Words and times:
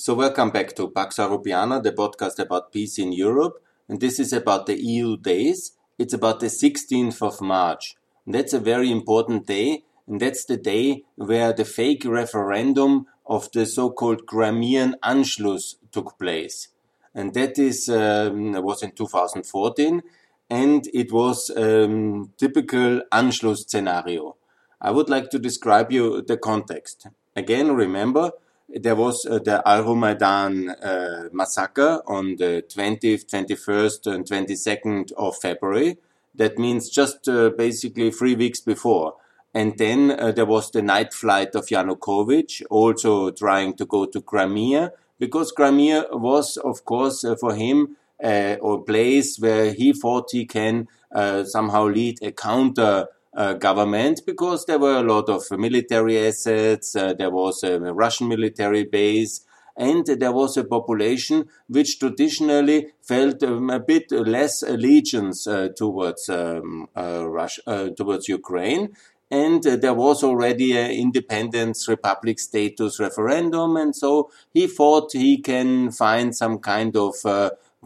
So 0.00 0.14
welcome 0.14 0.50
back 0.50 0.76
to 0.76 0.90
Pax 0.90 1.16
Europiana, 1.16 1.82
the 1.82 1.90
podcast 1.90 2.38
about 2.38 2.70
peace 2.70 3.00
in 3.00 3.10
Europe. 3.10 3.60
And 3.88 4.00
this 4.00 4.20
is 4.20 4.32
about 4.32 4.66
the 4.66 4.80
EU 4.80 5.16
days. 5.16 5.72
It's 5.98 6.14
about 6.14 6.38
the 6.38 6.46
16th 6.46 7.20
of 7.20 7.40
March. 7.40 7.96
And 8.24 8.32
that's 8.32 8.52
a 8.52 8.60
very 8.60 8.92
important 8.92 9.48
day. 9.48 9.82
And 10.06 10.20
that's 10.20 10.44
the 10.44 10.56
day 10.56 11.02
where 11.16 11.52
the 11.52 11.64
fake 11.64 12.04
referendum 12.04 13.06
of 13.26 13.50
the 13.50 13.66
so-called 13.66 14.24
Crimean 14.24 14.94
Anschluss 15.02 15.74
took 15.90 16.16
place. 16.16 16.68
And 17.12 17.34
that 17.34 17.58
is, 17.58 17.88
um, 17.88 18.52
was 18.62 18.84
in 18.84 18.92
2014. 18.92 20.02
And 20.48 20.88
it 20.94 21.10
was 21.10 21.50
um, 21.56 22.30
typical 22.38 23.02
Anschluss 23.10 23.68
scenario. 23.68 24.36
I 24.80 24.92
would 24.92 25.10
like 25.10 25.30
to 25.30 25.40
describe 25.40 25.90
you 25.90 26.22
the 26.22 26.36
context. 26.36 27.08
Again, 27.34 27.74
remember, 27.74 28.30
there 28.68 28.94
was 28.94 29.24
uh, 29.24 29.38
the 29.38 29.62
Euromaidan 29.64 30.74
uh, 30.82 31.28
massacre 31.32 32.02
on 32.06 32.36
the 32.36 32.64
20th, 32.68 33.24
21st, 33.26 34.12
and 34.12 34.24
22nd 34.24 35.12
of 35.12 35.36
February. 35.36 35.96
That 36.34 36.58
means 36.58 36.90
just 36.90 37.28
uh, 37.28 37.50
basically 37.50 38.10
three 38.10 38.36
weeks 38.36 38.60
before. 38.60 39.14
And 39.54 39.78
then 39.78 40.10
uh, 40.10 40.32
there 40.32 40.46
was 40.46 40.70
the 40.70 40.82
night 40.82 41.14
flight 41.14 41.54
of 41.54 41.66
Yanukovych, 41.66 42.62
also 42.70 43.30
trying 43.30 43.74
to 43.74 43.86
go 43.86 44.04
to 44.04 44.20
Crimea, 44.20 44.92
because 45.18 45.50
Crimea 45.50 46.04
was, 46.12 46.58
of 46.58 46.84
course, 46.84 47.24
uh, 47.24 47.34
for 47.36 47.54
him, 47.54 47.96
uh, 48.22 48.56
a 48.62 48.78
place 48.78 49.38
where 49.38 49.72
he 49.72 49.92
thought 49.92 50.28
he 50.32 50.44
can 50.44 50.88
somehow 51.44 51.86
lead 51.86 52.18
a 52.20 52.30
counter 52.30 53.06
uh, 53.36 53.54
government 53.54 54.20
because 54.26 54.64
there 54.66 54.78
were 54.78 54.96
a 54.96 55.02
lot 55.02 55.28
of 55.28 55.42
military 55.52 56.26
assets, 56.26 56.96
uh, 56.96 57.14
there 57.14 57.30
was 57.30 57.62
a 57.62 57.78
Russian 57.78 58.28
military 58.28 58.84
base, 58.84 59.44
and 59.76 60.04
there 60.06 60.32
was 60.32 60.56
a 60.56 60.64
population 60.64 61.48
which 61.68 62.00
traditionally 62.00 62.88
felt 63.00 63.42
um, 63.44 63.70
a 63.70 63.78
bit 63.78 64.10
less 64.10 64.62
allegiance 64.62 65.46
uh, 65.46 65.68
towards 65.76 66.28
um, 66.28 66.88
uh, 66.96 67.24
Russia, 67.28 67.62
uh, 67.66 67.88
towards 67.90 68.28
Ukraine. 68.28 68.88
And 69.30 69.64
uh, 69.66 69.76
there 69.76 69.94
was 69.94 70.24
already 70.24 70.76
an 70.76 70.90
independence 70.90 71.86
republic 71.86 72.40
status 72.40 72.98
referendum, 72.98 73.76
and 73.76 73.94
so 73.94 74.30
he 74.52 74.66
thought 74.66 75.12
he 75.12 75.38
can 75.38 75.92
find 75.92 76.34
some 76.34 76.58
kind 76.58 76.96
of 76.96 77.14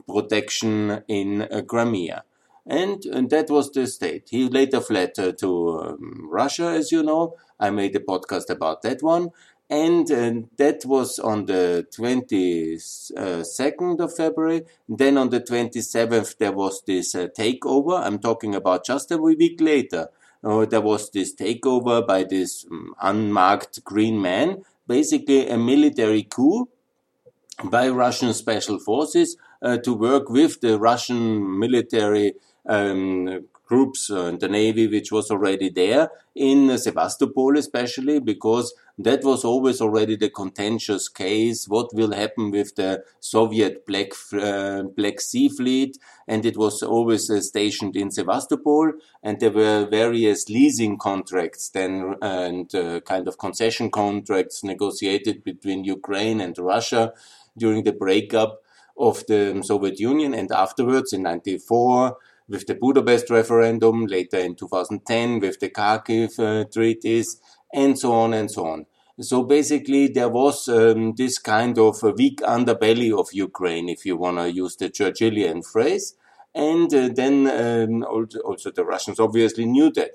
protection 0.06 1.02
in 1.08 1.46
Crimea. 1.68 2.24
And, 2.66 3.04
and 3.06 3.30
that 3.30 3.50
was 3.50 3.70
the 3.72 3.86
state. 3.86 4.28
He 4.30 4.48
later 4.48 4.80
fled 4.80 5.18
uh, 5.18 5.32
to 5.32 5.80
um, 5.80 6.28
Russia, 6.30 6.68
as 6.68 6.92
you 6.92 7.02
know. 7.02 7.36
I 7.58 7.70
made 7.70 7.96
a 7.96 8.00
podcast 8.00 8.50
about 8.50 8.82
that 8.82 9.02
one. 9.02 9.30
And, 9.68 10.08
and 10.10 10.48
that 10.58 10.84
was 10.84 11.18
on 11.18 11.46
the 11.46 11.86
22nd 11.96 14.00
of 14.00 14.14
February. 14.14 14.62
Then 14.88 15.16
on 15.16 15.30
the 15.30 15.40
27th, 15.40 16.38
there 16.38 16.52
was 16.52 16.82
this 16.86 17.14
uh, 17.14 17.28
takeover. 17.36 18.00
I'm 18.00 18.18
talking 18.18 18.54
about 18.54 18.84
just 18.84 19.10
a 19.10 19.18
week 19.18 19.60
later. 19.60 20.08
Uh, 20.44 20.66
there 20.66 20.80
was 20.80 21.10
this 21.10 21.34
takeover 21.34 22.06
by 22.06 22.24
this 22.24 22.66
um, 22.70 22.94
unmarked 23.00 23.82
green 23.84 24.20
man, 24.20 24.62
basically 24.86 25.48
a 25.48 25.56
military 25.56 26.24
coup 26.24 26.68
by 27.64 27.88
Russian 27.88 28.34
special 28.34 28.78
forces 28.78 29.36
uh, 29.62 29.78
to 29.78 29.94
work 29.94 30.28
with 30.28 30.60
the 30.60 30.78
Russian 30.78 31.58
military 31.58 32.34
um, 32.66 33.44
groups 33.64 34.10
uh, 34.10 34.30
the 34.38 34.48
navy 34.48 34.86
which 34.86 35.10
was 35.10 35.30
already 35.30 35.70
there 35.70 36.10
in 36.34 36.76
Sevastopol 36.76 37.56
especially 37.56 38.18
because 38.18 38.74
that 38.98 39.24
was 39.24 39.44
always 39.44 39.80
already 39.80 40.16
the 40.16 40.28
contentious 40.28 41.08
case 41.08 41.66
what 41.68 41.88
will 41.94 42.12
happen 42.12 42.50
with 42.50 42.74
the 42.76 43.02
Soviet 43.20 43.86
Black 43.86 44.10
uh, 44.34 44.82
Black 44.82 45.20
Sea 45.20 45.48
fleet 45.48 45.96
and 46.28 46.44
it 46.44 46.56
was 46.56 46.82
always 46.82 47.30
uh, 47.30 47.40
stationed 47.40 47.96
in 47.96 48.10
Sevastopol 48.10 48.92
and 49.22 49.40
there 49.40 49.50
were 49.50 49.86
various 49.86 50.48
leasing 50.48 50.98
contracts 50.98 51.70
then 51.70 52.14
and 52.20 52.74
uh, 52.74 53.00
kind 53.00 53.26
of 53.26 53.38
concession 53.38 53.90
contracts 53.90 54.62
negotiated 54.62 55.42
between 55.44 55.84
Ukraine 55.84 56.40
and 56.40 56.56
Russia 56.58 57.12
during 57.56 57.84
the 57.84 57.92
breakup 57.92 58.62
of 58.98 59.24
the 59.26 59.62
Soviet 59.64 59.98
Union 59.98 60.34
and 60.34 60.52
afterwards 60.52 61.12
in 61.12 61.22
94 61.22 62.16
with 62.52 62.66
the 62.66 62.74
Budapest 62.74 63.30
referendum, 63.30 64.06
later 64.06 64.38
in 64.38 64.54
2010 64.54 65.40
with 65.40 65.58
the 65.58 65.70
Kharkiv 65.70 66.38
uh, 66.38 66.64
treaties, 66.70 67.40
and 67.72 67.98
so 67.98 68.12
on 68.12 68.34
and 68.34 68.50
so 68.50 68.66
on. 68.66 68.86
So 69.20 69.42
basically, 69.44 70.08
there 70.08 70.28
was 70.28 70.68
um, 70.68 71.14
this 71.16 71.38
kind 71.38 71.78
of 71.78 72.02
a 72.02 72.10
weak 72.10 72.40
underbelly 72.40 73.10
of 73.18 73.32
Ukraine, 73.32 73.88
if 73.88 74.04
you 74.04 74.16
want 74.16 74.36
to 74.38 74.52
use 74.52 74.76
the 74.76 74.90
Churchillian 74.90 75.64
phrase. 75.64 76.14
And 76.54 76.92
uh, 76.92 77.08
then 77.14 77.46
um, 77.46 78.04
also, 78.04 78.70
the 78.70 78.84
Russians 78.84 79.18
obviously 79.18 79.64
knew 79.64 79.90
that. 79.92 80.12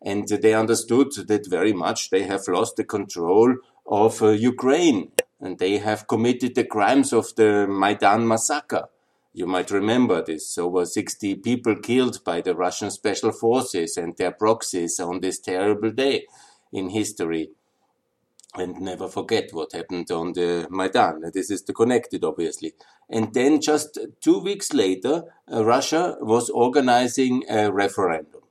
And 0.00 0.28
they 0.28 0.54
understood 0.54 1.12
that 1.26 1.48
very 1.48 1.72
much 1.72 2.10
they 2.10 2.24
have 2.24 2.46
lost 2.48 2.76
the 2.76 2.84
control 2.84 3.56
of 3.86 4.22
uh, 4.22 4.30
Ukraine. 4.30 5.12
And 5.40 5.58
they 5.58 5.78
have 5.78 6.06
committed 6.06 6.54
the 6.54 6.64
crimes 6.64 7.12
of 7.12 7.34
the 7.36 7.66
Maidan 7.68 8.26
massacre. 8.28 8.88
You 9.34 9.46
might 9.46 9.70
remember 9.70 10.22
this 10.22 10.58
over 10.58 10.84
60 10.84 11.36
people 11.36 11.76
killed 11.76 12.22
by 12.24 12.42
the 12.42 12.54
Russian 12.54 12.90
special 12.90 13.32
forces 13.32 13.96
and 13.96 14.16
their 14.16 14.32
proxies 14.32 15.00
on 15.00 15.20
this 15.20 15.38
terrible 15.40 15.90
day 15.90 16.26
in 16.72 16.90
history. 16.90 17.50
And 18.54 18.80
never 18.80 19.08
forget 19.08 19.48
what 19.52 19.72
happened 19.72 20.10
on 20.10 20.34
the 20.34 20.66
Maidan. 20.68 21.30
This 21.32 21.50
is 21.50 21.62
the 21.62 21.72
connected, 21.72 22.22
obviously. 22.22 22.74
And 23.08 23.32
then 23.32 23.62
just 23.62 23.98
two 24.20 24.40
weeks 24.40 24.74
later, 24.74 25.24
uh, 25.50 25.64
Russia 25.64 26.16
was 26.20 26.50
organizing 26.50 27.44
a 27.48 27.72
referendum. 27.72 28.42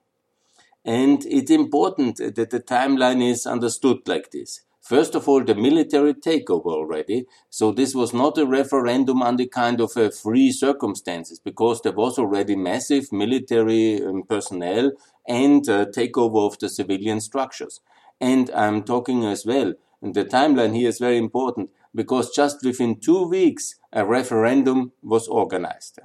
And 0.83 1.23
it's 1.25 1.51
important 1.51 2.17
that 2.17 2.49
the 2.49 2.59
timeline 2.59 3.23
is 3.23 3.45
understood 3.45 4.07
like 4.07 4.31
this. 4.31 4.61
First 4.81 5.13
of 5.13 5.29
all, 5.29 5.43
the 5.43 5.53
military 5.53 6.15
takeover 6.15 6.73
already. 6.73 7.25
So 7.49 7.71
this 7.71 7.93
was 7.93 8.13
not 8.13 8.37
a 8.39 8.47
referendum 8.47 9.21
under 9.21 9.45
kind 9.45 9.79
of 9.79 9.95
a 9.95 10.09
free 10.09 10.51
circumstances 10.51 11.39
because 11.39 11.81
there 11.81 11.91
was 11.93 12.17
already 12.17 12.55
massive 12.55 13.11
military 13.11 14.03
um, 14.03 14.23
personnel 14.23 14.91
and 15.27 15.69
uh, 15.69 15.85
takeover 15.85 16.47
of 16.47 16.57
the 16.57 16.67
civilian 16.67 17.21
structures. 17.21 17.79
And 18.19 18.49
I'm 18.51 18.83
talking 18.83 19.23
as 19.23 19.45
well, 19.45 19.73
and 20.01 20.15
the 20.15 20.25
timeline 20.25 20.75
here 20.75 20.89
is 20.89 20.99
very 20.99 21.17
important 21.17 21.69
because 21.93 22.31
just 22.31 22.63
within 22.63 22.99
two 22.99 23.27
weeks, 23.27 23.75
a 23.93 24.05
referendum 24.05 24.93
was 25.03 25.27
organized. 25.27 25.99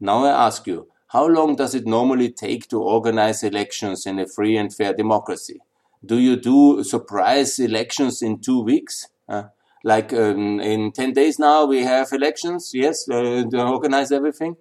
Now 0.00 0.24
I 0.24 0.46
ask 0.46 0.66
you, 0.66 0.88
how 1.08 1.26
long 1.26 1.56
does 1.56 1.74
it 1.74 1.86
normally 1.86 2.30
take 2.30 2.68
to 2.68 2.82
organize 2.82 3.42
elections 3.42 4.04
in 4.04 4.18
a 4.18 4.26
free 4.26 4.56
and 4.56 4.74
fair 4.74 4.92
democracy? 4.92 5.60
Do 6.04 6.18
you 6.18 6.36
do 6.36 6.84
surprise 6.84 7.58
elections 7.58 8.22
in 8.22 8.40
two 8.40 8.62
weeks? 8.62 9.08
Uh, 9.28 9.44
like 9.84 10.12
um, 10.12 10.60
in 10.60 10.92
10 10.92 11.12
days 11.12 11.38
now, 11.38 11.64
we 11.64 11.82
have 11.82 12.12
elections, 12.12 12.72
yes, 12.74 13.08
uh, 13.08 13.44
organize 13.54 14.12
everything. 14.12 14.56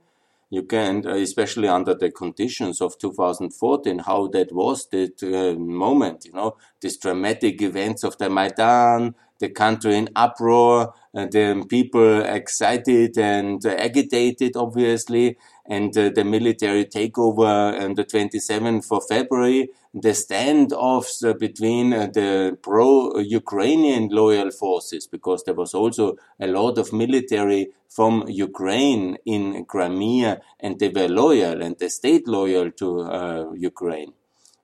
You 0.49 0.63
can, 0.63 1.05
uh, 1.05 1.15
especially 1.15 1.67
under 1.67 1.93
the 1.93 2.11
conditions 2.11 2.81
of 2.81 2.97
2014, 2.97 3.99
how 3.99 4.27
that 4.27 4.53
was 4.53 4.87
that 4.87 5.21
uh, 5.23 5.59
moment, 5.59 6.25
you 6.25 6.33
know, 6.33 6.55
these 6.79 6.97
dramatic 6.97 7.61
events 7.61 8.03
of 8.03 8.17
the 8.17 8.29
Maidan, 8.29 9.15
the 9.39 9.49
country 9.49 9.95
in 9.97 10.09
uproar, 10.15 10.93
the 11.13 11.65
people 11.67 12.21
excited 12.21 13.17
and 13.17 13.63
agitated, 13.65 14.55
obviously, 14.55 15.37
and 15.67 15.93
the 15.93 16.23
military 16.23 16.85
takeover 16.85 17.79
on 17.81 17.95
the 17.95 18.05
27th 18.05 18.91
of 18.91 19.03
February, 19.07 19.69
the 19.93 20.09
standoffs 20.09 21.37
between 21.39 21.93
uh, 21.93 22.07
the 22.07 22.57
pro-Ukrainian 22.61 24.09
loyal 24.09 24.51
forces, 24.51 25.07
because 25.07 25.43
there 25.43 25.55
was 25.55 25.73
also 25.73 26.15
a 26.39 26.47
lot 26.47 26.77
of 26.77 26.93
military 26.93 27.69
from 27.89 28.23
Ukraine 28.27 29.17
in 29.25 29.65
Crimea, 29.65 30.41
and 30.59 30.79
they 30.79 30.89
were 30.89 31.07
loyal 31.07 31.61
and 31.61 31.77
they 31.79 31.89
stayed 31.89 32.27
loyal 32.27 32.71
to 32.71 33.01
uh, 33.01 33.51
Ukraine. 33.53 34.13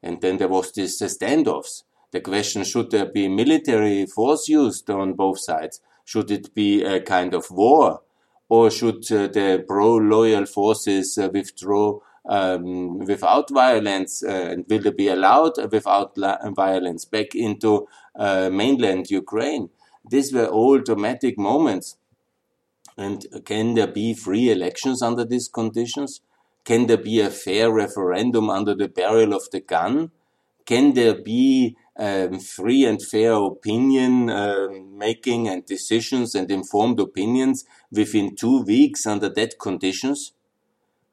And 0.02 0.22
then 0.22 0.38
there 0.38 0.50
was 0.50 0.72
this 0.72 1.02
uh, 1.02 1.06
standoffs. 1.06 1.84
The 2.12 2.22
question, 2.22 2.64
should 2.64 2.92
there 2.92 3.08
be 3.08 3.28
military 3.28 4.06
force 4.06 4.48
used 4.48 4.90
on 4.90 5.14
both 5.14 5.40
sides? 5.40 5.82
Should 6.06 6.30
it 6.30 6.54
be 6.54 6.84
a 6.84 7.02
kind 7.02 7.34
of 7.34 7.50
war? 7.50 8.03
Or 8.56 8.70
should 8.70 9.04
uh, 9.12 9.28
the 9.38 9.66
pro-loyal 9.68 10.46
forces 10.46 11.18
uh, 11.18 11.28
withdraw 11.34 12.00
um, 12.38 13.00
without 13.00 13.50
violence? 13.50 14.24
Uh, 14.24 14.50
and 14.52 14.66
will 14.70 14.84
they 14.84 14.92
be 14.92 15.08
allowed 15.08 15.54
without 15.72 16.16
violence 16.64 17.04
back 17.06 17.30
into 17.34 17.88
mainland 18.62 19.10
Ukraine? 19.10 19.70
These 20.14 20.30
were 20.36 20.50
all 20.60 20.78
dramatic 20.90 21.36
moments. 21.50 21.98
And 22.96 23.26
can 23.44 23.74
there 23.74 23.94
be 24.02 24.14
free 24.14 24.52
elections 24.52 25.02
under 25.02 25.26
these 25.26 25.48
conditions? 25.48 26.22
Can 26.64 26.86
there 26.86 27.04
be 27.12 27.20
a 27.22 27.32
fair 27.32 27.72
referendum 27.72 28.52
under 28.52 28.76
the 28.76 28.88
barrel 29.00 29.34
of 29.34 29.50
the 29.52 29.62
gun? 29.62 30.12
Can 30.72 30.94
there 30.94 31.16
be 31.16 31.76
um, 31.98 32.40
free 32.40 32.86
and 32.86 33.02
fair 33.02 33.34
opinion 33.34 34.30
uh, 34.30 34.68
making 34.92 35.48
and 35.48 35.66
decisions 35.66 36.36
and 36.36 36.50
informed 36.50 37.00
opinions 37.00 37.66
within 37.92 38.36
two 38.36 38.64
weeks 38.64 39.06
under 39.06 39.30
that 39.30 39.60
conditions? 39.60 40.34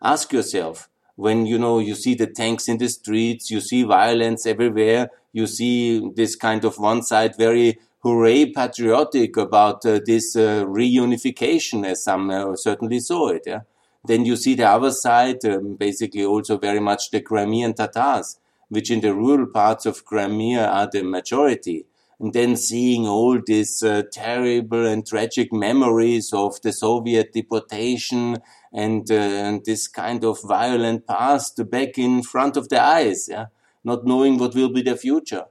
Ask 0.03 0.33
yourself, 0.33 0.89
when 1.17 1.45
you 1.45 1.59
know 1.59 1.79
you 1.79 1.95
see 1.95 2.15
the 2.15 2.27
tanks 2.27 2.69
in 2.69 2.79
the 2.79 2.89
streets, 2.89 3.51
you 3.51 3.61
see 3.61 3.83
violence 3.83 4.47
everywhere, 4.47 5.11
you 5.33 5.47
see 5.47 6.11
this 6.15 6.35
kind 6.35 6.65
of 6.65 6.79
one 6.79 7.03
side 7.03 7.37
very 7.37 7.79
hooray 8.03 8.47
patriotic 8.47 9.37
about 9.37 9.85
uh, 9.85 10.01
this 10.07 10.35
uh, 10.35 10.65
reunification, 10.65 11.87
as 11.87 12.03
some 12.03 12.31
uh, 12.31 12.57
certainly 12.57 13.01
saw 13.01 13.29
it. 13.29 13.43
Yeah? 13.47 13.61
Then 14.05 14.25
you 14.25 14.37
see 14.37 14.55
the 14.55 14.65
other 14.69 14.91
side, 14.91 15.45
um, 15.45 15.77
basically 15.77 16.25
also 16.25 16.57
very 16.57 16.81
much 16.81 17.11
the 17.11 17.21
Crimean 17.21 17.75
Tatars, 17.75 18.39
which 18.71 18.91
in 18.91 19.03
the 19.03 19.15
rural 19.15 19.47
parts 19.47 19.85
of 19.85 20.05
Crimea 20.07 20.67
are 20.67 20.89
the 20.91 21.03
majority. 21.03 21.85
And 22.19 22.33
then 22.33 22.57
seeing 22.57 23.07
all 23.07 23.41
these 23.45 23.83
uh, 23.83 24.03
terrible 24.13 24.87
and 24.87 25.07
tragic 25.07 25.53
memories 25.53 26.33
of 26.33 26.61
the 26.63 26.73
Soviet 26.73 27.33
deportation 27.33 28.39
and, 28.73 29.11
uh, 29.11 29.15
and 29.15 29.65
this 29.65 29.89
kind 29.89 30.25
of 30.25 30.39
violent 30.43 31.07
past 31.07 31.69
back 31.71 31.99
in 31.99 32.23
front 32.23 32.57
of 32.57 32.69
the 32.69 32.81
eyes, 32.81 33.29
yeah? 33.29 33.47
not 33.85 34.05
knowing 34.05 34.39
what 34.39 34.55
will 34.55 34.69
be 34.69 34.83
the 34.83 34.97
future. 34.97 35.45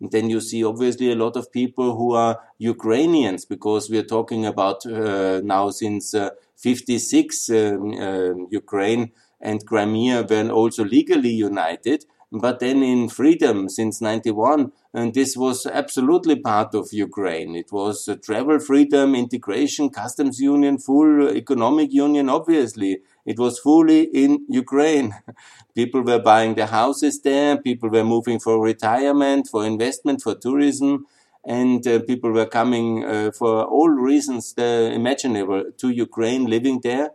And 0.00 0.10
then 0.10 0.30
you 0.30 0.40
see 0.40 0.64
obviously 0.64 1.12
a 1.12 1.16
lot 1.16 1.36
of 1.36 1.52
people 1.52 1.96
who 1.96 2.14
are 2.14 2.40
Ukrainians 2.58 3.44
because 3.44 3.90
we 3.90 3.98
are 3.98 4.10
talking 4.16 4.46
about 4.46 4.84
uh, 4.86 5.40
now 5.44 5.70
since 5.70 6.14
uh, 6.14 6.30
56 6.56 7.50
um, 7.50 7.92
uh, 7.92 8.46
Ukraine 8.50 9.12
and 9.40 9.64
Crimea 9.66 10.26
were 10.28 10.50
also 10.50 10.84
legally 10.84 11.30
united 11.30 12.04
but 12.32 12.60
then 12.60 12.82
in 12.82 13.08
freedom 13.10 13.68
since 13.68 14.00
91 14.00 14.72
and 14.94 15.14
this 15.14 15.36
was 15.36 15.66
absolutely 15.66 16.36
part 16.36 16.74
of 16.74 16.92
Ukraine. 16.92 17.54
It 17.56 17.72
was 17.72 18.08
travel 18.22 18.58
freedom, 18.58 19.14
integration, 19.14 19.90
customs 19.90 20.40
union, 20.40 20.78
full 20.78 21.28
economic 21.30 21.92
union, 21.92 22.28
obviously. 22.28 23.00
It 23.24 23.38
was 23.38 23.58
fully 23.58 24.02
in 24.02 24.44
Ukraine. 24.48 25.14
People 25.74 26.02
were 26.02 26.18
buying 26.18 26.54
their 26.54 26.66
houses 26.66 27.20
there. 27.22 27.56
People 27.56 27.88
were 27.88 28.04
moving 28.04 28.38
for 28.38 28.62
retirement, 28.62 29.48
for 29.50 29.64
investment, 29.64 30.22
for 30.22 30.34
tourism. 30.34 31.06
And 31.44 31.86
uh, 31.88 32.00
people 32.06 32.30
were 32.30 32.46
coming 32.46 33.04
uh, 33.04 33.32
for 33.32 33.64
all 33.64 33.88
reasons 33.88 34.54
uh, 34.56 34.62
imaginable 34.94 35.64
to 35.78 35.88
Ukraine, 35.88 36.44
living 36.44 36.80
there. 36.82 37.10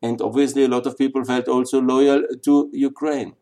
And 0.00 0.20
obviously, 0.20 0.64
a 0.64 0.68
lot 0.68 0.86
of 0.86 0.96
people 0.96 1.24
felt 1.24 1.48
also 1.48 1.80
loyal 1.80 2.22
to 2.44 2.70
Ukraine. 2.72 3.34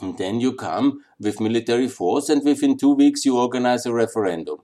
And 0.00 0.18
then 0.18 0.40
you 0.40 0.52
come 0.52 1.00
with 1.18 1.40
military 1.40 1.88
force, 1.88 2.28
and 2.28 2.44
within 2.44 2.76
two 2.76 2.94
weeks, 2.94 3.24
you 3.24 3.38
organize 3.38 3.86
a 3.86 3.92
referendum. 3.92 4.58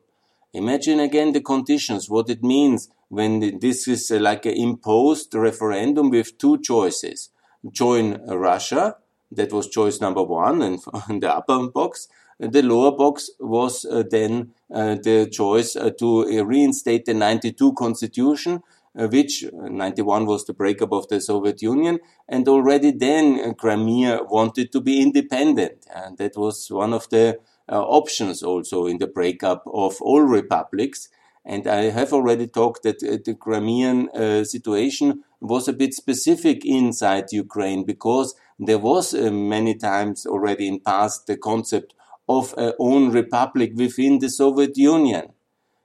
Imagine 0.52 1.00
again 1.00 1.32
the 1.32 1.40
conditions, 1.40 2.10
what 2.10 2.28
it 2.28 2.42
means 2.42 2.90
when 3.08 3.58
this 3.60 3.88
is 3.88 4.10
uh, 4.10 4.18
like 4.18 4.44
an 4.44 4.52
imposed 4.52 5.34
referendum 5.34 6.10
with 6.10 6.36
two 6.36 6.60
choices. 6.60 7.30
Join 7.70 8.20
Russia, 8.26 8.96
that 9.30 9.52
was 9.52 9.68
choice 9.68 10.00
number 10.00 10.22
one, 10.22 10.60
and 10.60 10.80
in 11.08 11.20
the 11.20 11.34
upper 11.34 11.68
box. 11.68 12.08
The 12.38 12.62
lower 12.62 12.92
box 12.92 13.30
was 13.38 13.84
uh, 13.84 14.02
then 14.10 14.52
uh, 14.70 14.96
the 14.96 15.28
choice 15.30 15.74
to 15.74 16.44
reinstate 16.44 17.04
the 17.06 17.14
92 17.14 17.72
constitution, 17.74 18.62
which 18.94 19.44
91 19.52 20.26
was 20.26 20.44
the 20.44 20.52
breakup 20.52 20.92
of 20.92 21.08
the 21.08 21.20
Soviet 21.20 21.62
Union, 21.62 21.98
and 22.28 22.46
already 22.48 22.90
then 22.90 23.54
Crimea 23.54 24.24
wanted 24.24 24.72
to 24.72 24.80
be 24.80 25.00
independent, 25.00 25.86
and 25.94 26.18
that 26.18 26.36
was 26.36 26.70
one 26.70 26.92
of 26.92 27.08
the 27.10 27.38
options 27.68 28.42
also 28.42 28.86
in 28.86 28.98
the 28.98 29.06
breakup 29.06 29.64
of 29.66 30.00
all 30.00 30.22
republics. 30.22 31.08
And 31.44 31.66
I 31.66 31.90
have 31.90 32.12
already 32.12 32.46
talked 32.46 32.84
that 32.84 33.02
uh, 33.02 33.18
the 33.24 33.34
Crimean 33.34 34.08
uh, 34.10 34.44
situation 34.44 35.24
was 35.40 35.66
a 35.66 35.72
bit 35.72 35.92
specific 35.92 36.64
inside 36.64 37.32
Ukraine 37.32 37.84
because 37.84 38.34
there 38.60 38.78
was 38.78 39.12
uh, 39.12 39.30
many 39.32 39.74
times 39.74 40.24
already 40.24 40.68
in 40.68 40.78
past 40.80 41.26
the 41.26 41.36
concept 41.36 41.94
of 42.28 42.54
a 42.56 42.74
own 42.78 43.10
republic 43.10 43.72
within 43.74 44.20
the 44.20 44.28
Soviet 44.28 44.76
Union. 44.76 45.32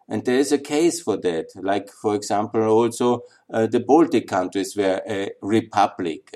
And 0.09 0.23
there 0.25 0.39
is 0.39 0.51
a 0.51 0.57
case 0.57 1.01
for 1.01 1.17
that. 1.17 1.47
Like, 1.55 1.89
for 1.89 2.15
example, 2.15 2.61
also 2.63 3.23
uh, 3.51 3.67
the 3.67 3.81
Baltic 3.81 4.27
countries 4.27 4.75
were 4.75 5.01
a 5.07 5.31
republic. 5.41 6.33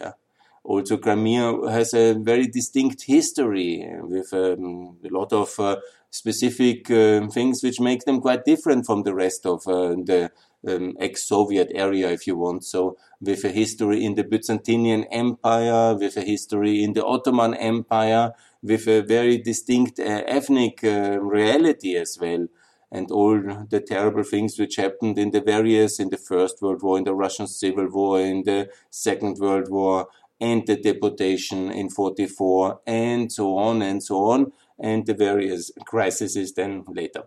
Also, 0.64 0.98
Crimea 0.98 1.70
has 1.70 1.94
a 1.94 2.14
very 2.14 2.48
distinct 2.48 3.04
history 3.04 3.88
with 4.04 4.32
um, 4.34 4.98
a 5.04 5.10
lot 5.10 5.34
of 5.34 5.60
uh, 5.60 5.78
specific 6.12 6.92
uh, 6.92 7.28
things 7.28 7.64
which 7.64 7.80
make 7.80 8.06
them 8.06 8.22
quite 8.22 8.46
different 8.46 8.86
from 8.86 9.04
the 9.04 9.14
rest 9.14 9.46
of 9.46 9.66
uh, 9.68 9.96
the 9.96 10.30
um, 10.68 10.96
ex-Soviet 11.00 11.72
area, 11.74 12.12
if 12.12 12.28
you 12.28 12.38
want. 12.38 12.64
So, 12.64 12.98
with 13.20 13.44
a 13.44 13.50
history 13.50 14.06
in 14.06 14.16
the 14.16 14.24
Byzantine 14.24 15.06
Empire, 15.12 15.96
with 15.96 16.16
a 16.18 16.22
history 16.22 16.84
in 16.84 16.94
the 16.94 17.06
Ottoman 17.06 17.56
Empire, 17.56 18.34
with 18.62 18.88
a 18.88 19.02
very 19.02 19.40
distinct 19.40 20.00
uh, 20.00 20.24
ethnic 20.28 20.84
uh, 20.84 21.20
reality 21.20 21.96
as 21.96 22.18
well. 22.22 22.48
And 22.92 23.10
all 23.10 23.40
the 23.70 23.80
terrible 23.80 24.24
things 24.24 24.60
which 24.60 24.76
happened 24.76 25.18
in 25.18 25.32
the 25.32 25.42
various, 25.42 26.00
in 26.00 26.10
the 26.10 26.18
First 26.18 26.62
World 26.62 26.84
War, 26.84 26.98
in 26.98 27.06
the 27.06 27.14
Russian 27.14 27.48
Civil 27.48 27.88
War, 27.90 28.20
in 28.20 28.44
the 28.44 28.70
Second 28.90 29.38
World 29.40 29.70
War, 29.70 30.08
and 30.42 30.66
the 30.68 30.76
deportation 30.76 31.72
in 31.72 31.90
44, 31.90 32.82
and 32.86 33.32
so 33.32 33.58
on 33.58 33.82
and 33.82 34.04
so 34.04 34.26
on 34.26 34.52
and 34.82 35.06
the 35.06 35.14
various 35.14 35.72
crises 35.86 36.54
then 36.54 36.84
later. 36.88 37.24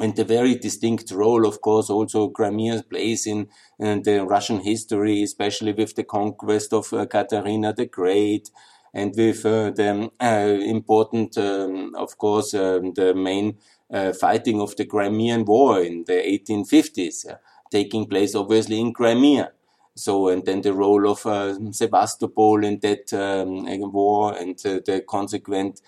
And 0.00 0.16
the 0.16 0.24
very 0.24 0.54
distinct 0.54 1.10
role, 1.10 1.46
of 1.46 1.60
course, 1.60 1.90
also 1.90 2.28
Crimea 2.28 2.82
plays 2.88 3.26
in, 3.26 3.48
in 3.78 4.02
the 4.02 4.24
Russian 4.24 4.60
history, 4.60 5.22
especially 5.22 5.72
with 5.72 5.94
the 5.94 6.04
conquest 6.04 6.72
of 6.72 6.92
uh, 6.92 7.04
Catherina 7.06 7.74
the 7.74 7.86
Great, 7.86 8.50
and 8.94 9.14
with 9.16 9.44
uh, 9.44 9.70
the 9.70 10.10
uh, 10.20 10.64
important, 10.64 11.36
um, 11.36 11.94
of 11.94 12.16
course, 12.16 12.54
um, 12.54 12.92
the 12.94 13.14
main 13.14 13.58
uh, 13.92 14.12
fighting 14.12 14.60
of 14.60 14.74
the 14.76 14.86
Crimean 14.86 15.44
War 15.44 15.82
in 15.82 16.04
the 16.06 16.14
1850s, 16.14 17.30
uh, 17.30 17.36
taking 17.70 18.06
place 18.06 18.34
obviously 18.34 18.80
in 18.80 18.92
Crimea. 18.92 19.52
So, 19.94 20.28
and 20.28 20.44
then 20.44 20.62
the 20.62 20.72
role 20.72 21.10
of 21.10 21.26
uh, 21.26 21.70
Sevastopol 21.70 22.64
in 22.64 22.80
that 22.80 23.12
um, 23.12 23.92
war 23.92 24.34
and 24.34 24.58
the 24.58 25.04
consequent 25.06 25.82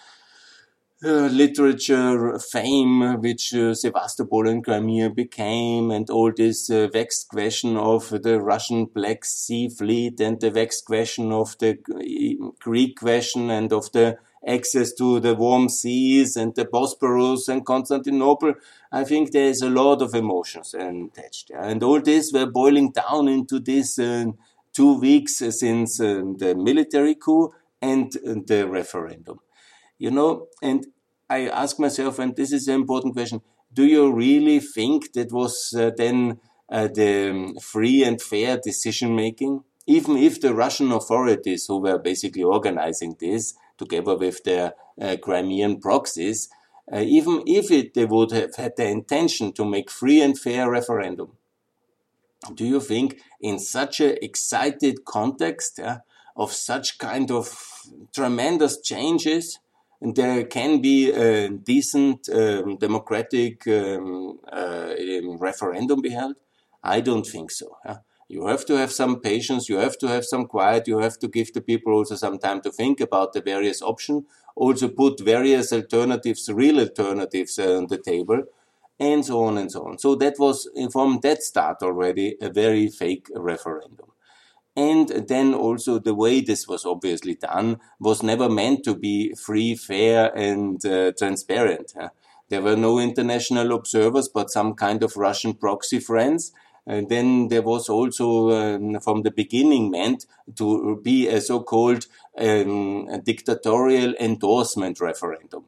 uh, 1.02 1.26
literature 1.26 2.38
fame 2.38 3.20
which 3.20 3.54
uh, 3.54 3.74
Sevastopol 3.74 4.48
and 4.48 4.64
Crimea 4.64 5.10
became, 5.10 5.90
and 5.90 6.08
all 6.08 6.32
this 6.34 6.70
uh, 6.70 6.88
vexed 6.90 7.28
question 7.28 7.76
of 7.76 8.08
the 8.23 8.40
Russian 8.40 8.87
Black 8.87 9.25
Sea 9.25 9.68
Fleet 9.68 10.18
and 10.20 10.40
the 10.40 10.50
vexed 10.50 10.87
question 10.87 11.30
of 11.30 11.58
the 11.58 11.78
Greek 12.61 12.99
question 12.99 13.50
and 13.50 13.73
of 13.73 13.92
the 13.92 14.16
access 14.46 14.92
to 14.94 15.20
the 15.20 15.34
warm 15.34 15.68
seas 15.68 16.36
and 16.36 16.54
the 16.54 16.64
Bosporus 16.64 17.48
and 17.48 17.64
Constantinople. 17.64 18.54
I 18.92 19.04
think 19.04 19.32
there 19.32 19.48
is 19.48 19.62
a 19.62 19.70
lot 19.70 20.02
of 20.02 20.14
emotions 20.14 20.74
attached. 20.74 21.50
And 21.50 21.82
all 21.82 22.00
this 22.00 22.32
were 22.32 22.46
boiling 22.46 22.92
down 22.92 23.28
into 23.28 23.58
this 23.58 23.98
uh, 23.98 24.26
two 24.72 24.98
weeks 24.98 25.38
since 25.38 26.00
uh, 26.00 26.22
the 26.36 26.54
military 26.56 27.14
coup 27.14 27.52
and 27.80 28.12
the 28.12 28.66
referendum 28.68 29.40
you 29.98 30.10
know 30.10 30.48
and 30.62 30.86
I 31.28 31.48
ask 31.48 31.78
myself, 31.78 32.18
and 32.18 32.36
this 32.36 32.52
is 32.52 32.68
an 32.68 32.74
important 32.74 33.14
question: 33.14 33.40
Do 33.72 33.84
you 33.84 34.12
really 34.12 34.60
think 34.60 35.12
that 35.14 35.32
was 35.32 35.74
uh, 35.76 35.90
then 35.96 36.38
uh, 36.70 36.88
the 36.88 37.30
um, 37.30 37.56
free 37.56 38.04
and 38.04 38.20
fair 38.20 38.58
decision 38.62 39.16
making? 39.16 39.64
Even 39.86 40.16
if 40.16 40.40
the 40.40 40.54
Russian 40.54 40.92
authorities, 40.92 41.66
who 41.66 41.78
were 41.78 41.98
basically 41.98 42.42
organizing 42.42 43.16
this 43.20 43.54
together 43.78 44.16
with 44.16 44.43
their 44.45 44.75
uh, 45.00 45.16
Crimean 45.23 45.81
proxies, 45.81 46.49
uh, 46.93 47.00
even 47.00 47.43
if 47.47 47.71
it, 47.71 47.95
they 47.95 48.04
would 48.04 48.31
have 48.33 48.54
had 48.57 48.76
the 48.76 48.87
intention 48.87 49.52
to 49.52 49.64
make 49.64 49.90
free 49.90 50.21
and 50.21 50.38
fair 50.38 50.71
referendum, 50.71 51.33
do 52.54 52.66
you 52.66 52.81
think 52.81 53.21
in 53.40 53.59
such 53.59 54.00
an 54.00 54.19
excited 54.21 55.04
context 55.07 55.81
of 56.37 56.52
such 56.52 56.99
kind 56.99 57.31
of 57.31 57.49
tremendous 58.12 58.81
changes? 58.81 59.59
there 60.12 60.45
can 60.45 60.81
be 60.83 61.11
a 61.11 61.49
decent 61.49 62.28
um, 62.28 62.76
democratic 62.76 63.66
um, 63.66 64.38
uh, 64.52 64.93
um, 64.99 65.38
referendum 65.38 66.02
be 66.02 66.11
held? 66.11 66.37
I 66.83 67.00
don't 67.00 67.26
think 67.26 67.50
so. 67.50 67.76
You 68.28 68.47
have 68.47 68.64
to 68.66 68.76
have 68.76 68.93
some 68.93 69.21
patience, 69.21 69.69
you 69.69 69.76
have 69.76 69.99
to 69.99 70.09
have 70.09 70.25
some 70.25 70.47
quiet, 70.47 70.88
you 70.88 70.99
have 70.99 71.19
to 71.19 71.28
give 71.28 71.52
the 71.52 71.61
people 71.61 71.93
also 71.93 72.16
some 72.16 72.38
time 72.38 72.61
to 72.62 72.71
think 72.71 73.00
about 73.00 73.33
the 73.33 73.43
various 73.43 73.83
options, 73.83 74.25
also 74.57 74.88
put 74.88 75.21
various 75.21 75.73
alternatives, 75.73 76.50
real 76.52 76.81
alternatives 76.81 77.59
uh, 77.59 77.76
on 77.76 77.87
the 77.88 77.99
table, 77.99 78.43
and 78.99 79.25
so 79.25 79.45
on 79.45 79.59
and 79.59 79.71
so 79.71 79.87
on. 79.87 79.99
So 79.99 80.14
that 80.16 80.38
was 80.38 80.69
from 80.93 81.21
that 81.23 81.43
start 81.43 81.83
already 81.83 82.37
a 82.40 82.50
very 82.50 82.88
fake 82.88 83.28
referendum. 83.35 84.12
And 84.76 85.09
then 85.28 85.54
also 85.54 85.99
the 85.99 86.14
way 86.14 86.40
this 86.40 86.66
was 86.66 86.85
obviously 86.85 87.37
done 87.37 87.78
was 88.00 88.23
never 88.23 88.49
meant 88.49 88.85
to 88.85 88.95
be 88.97 89.35
free, 89.35 89.76
fair, 89.76 90.37
and 90.37 90.85
uh, 90.85 91.12
transparent. 91.16 91.95
There 92.49 92.62
were 92.62 92.76
no 92.76 92.99
international 92.99 93.73
observers, 93.73 94.28
but 94.28 94.50
some 94.50 94.75
kind 94.75 95.02
of 95.02 95.16
Russian 95.16 95.54
proxy 95.54 96.00
friends. 96.00 96.52
And 96.87 97.09
then 97.09 97.49
there 97.49 97.62
was 97.62 97.88
also, 97.88 98.50
um, 98.50 99.00
from 99.00 99.23
the 99.23 99.31
beginning, 99.31 99.91
meant 99.91 100.26
to 100.57 101.00
be 101.03 101.29
a 101.29 101.41
so-called 101.41 102.07
um, 102.38 103.09
dictatorial 103.23 104.14
endorsement 104.21 105.00
referendum. 105.00 105.64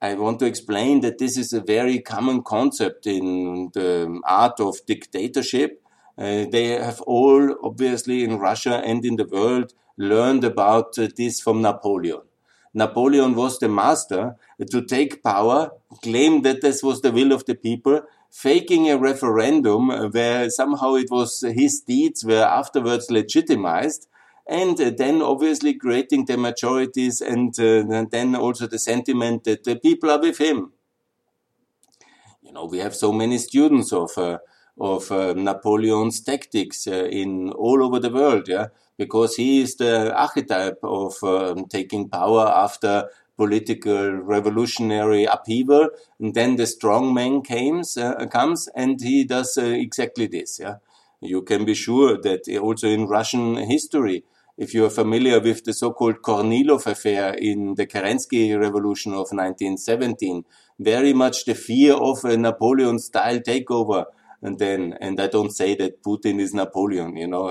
I 0.00 0.14
want 0.14 0.38
to 0.40 0.46
explain 0.46 1.00
that 1.00 1.18
this 1.18 1.36
is 1.36 1.52
a 1.52 1.60
very 1.60 1.98
common 2.00 2.42
concept 2.42 3.06
in 3.06 3.70
the 3.74 4.20
art 4.24 4.60
of 4.60 4.76
dictatorship 4.86 5.82
uh, 6.18 6.46
they 6.50 6.68
have 6.68 7.00
all, 7.02 7.54
obviously, 7.62 8.24
in 8.24 8.38
Russia 8.38 8.82
and 8.84 9.04
in 9.04 9.16
the 9.16 9.26
world, 9.26 9.74
learned 9.98 10.44
about 10.44 10.98
uh, 10.98 11.08
this 11.14 11.40
from 11.40 11.60
Napoleon. 11.60 12.22
Napoleon 12.72 13.34
was 13.34 13.58
the 13.58 13.68
master 13.68 14.36
to 14.70 14.82
take 14.82 15.22
power, 15.22 15.70
claim 16.02 16.42
that 16.42 16.60
this 16.60 16.82
was 16.82 17.00
the 17.00 17.12
will 17.12 17.32
of 17.32 17.44
the 17.44 17.54
people, 17.54 18.02
faking 18.30 18.90
a 18.90 18.98
referendum 18.98 19.88
where 20.10 20.50
somehow 20.50 20.94
it 20.94 21.10
was 21.10 21.40
his 21.40 21.80
deeds 21.80 22.24
were 22.24 22.44
afterwards 22.44 23.10
legitimized, 23.10 24.08
and 24.46 24.76
then 24.78 25.22
obviously 25.22 25.74
creating 25.74 26.26
the 26.26 26.36
majorities 26.36 27.20
and, 27.20 27.58
uh, 27.58 28.04
then 28.10 28.36
also 28.36 28.66
the 28.66 28.78
sentiment 28.78 29.44
that 29.44 29.64
the 29.64 29.76
people 29.76 30.10
are 30.10 30.20
with 30.20 30.38
him. 30.38 30.72
You 32.42 32.52
know, 32.52 32.66
we 32.66 32.78
have 32.78 32.94
so 32.94 33.12
many 33.12 33.38
students 33.38 33.92
of 33.92 34.16
uh, 34.16 34.38
of 34.78 35.10
uh, 35.10 35.32
Napoleon's 35.32 36.20
tactics 36.20 36.86
uh, 36.86 37.08
in 37.10 37.50
all 37.52 37.82
over 37.82 37.98
the 37.98 38.10
world, 38.10 38.46
yeah, 38.46 38.66
because 38.98 39.36
he 39.36 39.62
is 39.62 39.76
the 39.76 40.14
archetype 40.14 40.78
of 40.82 41.14
um, 41.22 41.64
taking 41.66 42.08
power 42.08 42.46
after 42.46 43.08
political 43.36 44.12
revolutionary 44.12 45.24
upheaval, 45.24 45.88
and 46.18 46.34
then 46.34 46.56
the 46.56 46.66
strong 46.66 47.12
man 47.12 47.42
comes, 47.42 47.96
uh, 47.96 48.26
comes 48.26 48.68
and 48.74 49.00
he 49.00 49.24
does 49.24 49.58
uh, 49.58 49.64
exactly 49.64 50.26
this. 50.26 50.58
Yeah, 50.60 50.76
you 51.20 51.42
can 51.42 51.64
be 51.64 51.74
sure 51.74 52.18
that 52.20 52.48
also 52.60 52.88
in 52.88 53.06
Russian 53.06 53.56
history, 53.56 54.24
if 54.56 54.72
you 54.72 54.86
are 54.86 54.90
familiar 54.90 55.38
with 55.38 55.64
the 55.64 55.74
so-called 55.74 56.22
Kornilov 56.22 56.86
affair 56.86 57.34
in 57.34 57.74
the 57.74 57.86
Kerensky 57.86 58.58
Revolution 58.58 59.12
of 59.12 59.32
1917, 59.32 60.44
very 60.78 61.12
much 61.12 61.44
the 61.44 61.54
fear 61.54 61.94
of 61.94 62.24
a 62.24 62.36
Napoleon-style 62.36 63.40
takeover 63.40 64.06
and 64.42 64.58
then 64.58 64.96
and 65.00 65.20
I 65.20 65.26
don't 65.26 65.50
say 65.50 65.74
that 65.76 66.02
Putin 66.02 66.40
is 66.40 66.54
Napoleon. 66.54 67.16
You 67.16 67.26
know, 67.26 67.46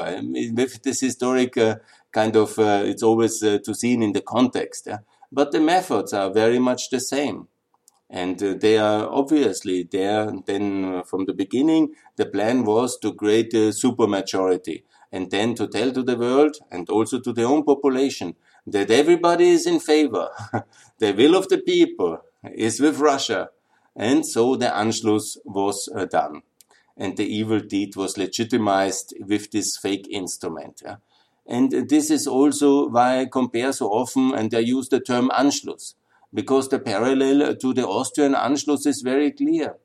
with 0.54 0.82
this 0.84 1.01
historic 1.01 1.58
uh, 1.58 1.75
kind 2.12 2.36
of, 2.36 2.58
uh, 2.58 2.84
it's 2.86 3.04
always 3.04 3.44
uh, 3.44 3.60
to 3.65 3.74
seen 3.74 4.01
in 4.04 4.13
the 4.13 4.22
context. 4.22 4.88
Yeah? 4.88 5.00
But 5.32 5.51
the 5.51 5.60
methods 5.60 6.13
are 6.13 6.32
very 6.32 6.60
much 6.60 6.89
the 6.89 7.00
same. 7.00 7.48
And 8.10 8.41
uh, 8.41 8.53
they 8.60 8.77
are 8.77 9.08
obviously 9.10 9.84
there. 9.84 10.32
Then 10.46 10.86
uh, 10.86 11.03
from 11.03 11.25
the 11.25 11.34
beginning, 11.34 11.96
the 12.15 12.25
plan 12.25 12.63
was 12.63 12.98
to 13.00 13.13
create 13.13 13.53
a 13.53 13.72
supermajority 13.72 14.84
and 15.12 15.32
then 15.32 15.55
to 15.55 15.67
tell 15.67 15.91
to 15.91 16.03
the 16.03 16.17
world 16.17 16.58
and 16.72 16.89
also 16.89 17.20
to 17.20 17.34
their 17.34 17.48
own 17.48 17.63
population 17.63 18.36
that 18.67 18.91
everybody 18.91 19.50
is 19.50 19.65
in 19.65 19.79
favor. 19.79 20.29
the 21.00 21.13
will 21.13 21.36
of 21.36 21.50
the 21.50 21.58
people 21.58 22.22
is 22.53 22.79
with 22.79 23.00
Russia. 23.00 23.50
And 23.96 24.25
so 24.25 24.55
the 24.55 24.67
Anschluss 24.67 25.38
was 25.46 25.89
uh, 25.96 26.05
done 26.05 26.41
and 26.98 27.17
the 27.17 27.25
evil 27.25 27.60
deed 27.60 27.96
was 27.96 28.17
legitimized 28.17 29.13
with 29.20 29.51
this 29.51 29.77
fake 29.77 30.08
instrument. 30.10 30.82
Yeah? 30.86 30.98
And 31.48 31.90
this 31.90 32.10
is 32.10 32.25
also 32.28 32.90
why 32.90 33.20
I 33.20 33.25
compare 33.25 33.72
so 33.72 33.88
often 33.88 34.34
and 34.34 34.54
I 34.54 34.60
use 34.60 34.90
the 34.90 35.00
term 35.00 35.30
Anschluss, 35.30 35.94
because 36.34 36.70
the 36.70 36.80
parallel 36.80 37.56
to 37.56 37.74
the 37.74 37.88
Austrian 37.88 38.34
Anschluss 38.34 38.88
is 38.88 39.02
very 39.02 39.32
clear. 39.32 39.75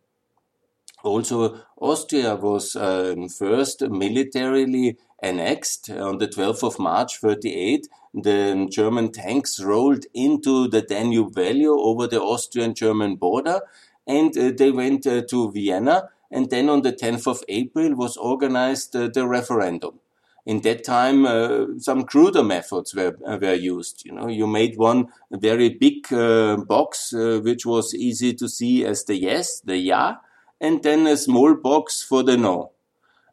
Also, 1.02 1.60
Austria 1.80 2.36
was 2.36 2.76
um, 2.76 3.28
first 3.28 3.80
militarily 3.82 4.98
annexed 5.22 5.90
on 5.90 6.18
the 6.18 6.28
12th 6.28 6.62
of 6.62 6.78
March 6.78 7.18
38. 7.18 7.88
The 8.12 8.68
German 8.70 9.12
tanks 9.12 9.60
rolled 9.60 10.04
into 10.12 10.68
the 10.68 10.82
Danube 10.82 11.34
Valley 11.34 11.66
over 11.66 12.06
the 12.06 12.20
Austrian-German 12.20 13.16
border 13.16 13.60
and 14.06 14.36
uh, 14.36 14.50
they 14.56 14.70
went 14.70 15.06
uh, 15.06 15.22
to 15.22 15.50
Vienna 15.52 16.08
and 16.30 16.50
then 16.50 16.68
on 16.68 16.82
the 16.82 16.92
10th 16.92 17.26
of 17.26 17.44
April 17.48 17.94
was 17.94 18.16
organized 18.16 18.94
uh, 18.96 19.08
the 19.12 19.26
referendum. 19.26 20.00
In 20.46 20.62
that 20.62 20.84
time, 20.84 21.26
uh, 21.26 21.66
some 21.78 22.04
cruder 22.04 22.42
methods 22.42 22.94
were, 22.94 23.16
uh, 23.26 23.38
were 23.40 23.54
used. 23.54 24.04
You 24.04 24.12
know, 24.12 24.28
you 24.28 24.46
made 24.46 24.76
one 24.76 25.08
very 25.30 25.68
big 25.68 26.12
uh, 26.12 26.56
box, 26.56 27.12
uh, 27.12 27.40
which 27.42 27.66
was 27.66 27.94
easy 27.94 28.34
to 28.34 28.48
see 28.48 28.84
as 28.84 29.04
the 29.04 29.16
yes, 29.16 29.60
the 29.60 29.76
ja, 29.76 30.16
and 30.60 30.82
then 30.82 31.06
a 31.06 31.16
small 31.16 31.54
box 31.54 32.02
for 32.02 32.22
the 32.22 32.36
no. 32.36 32.72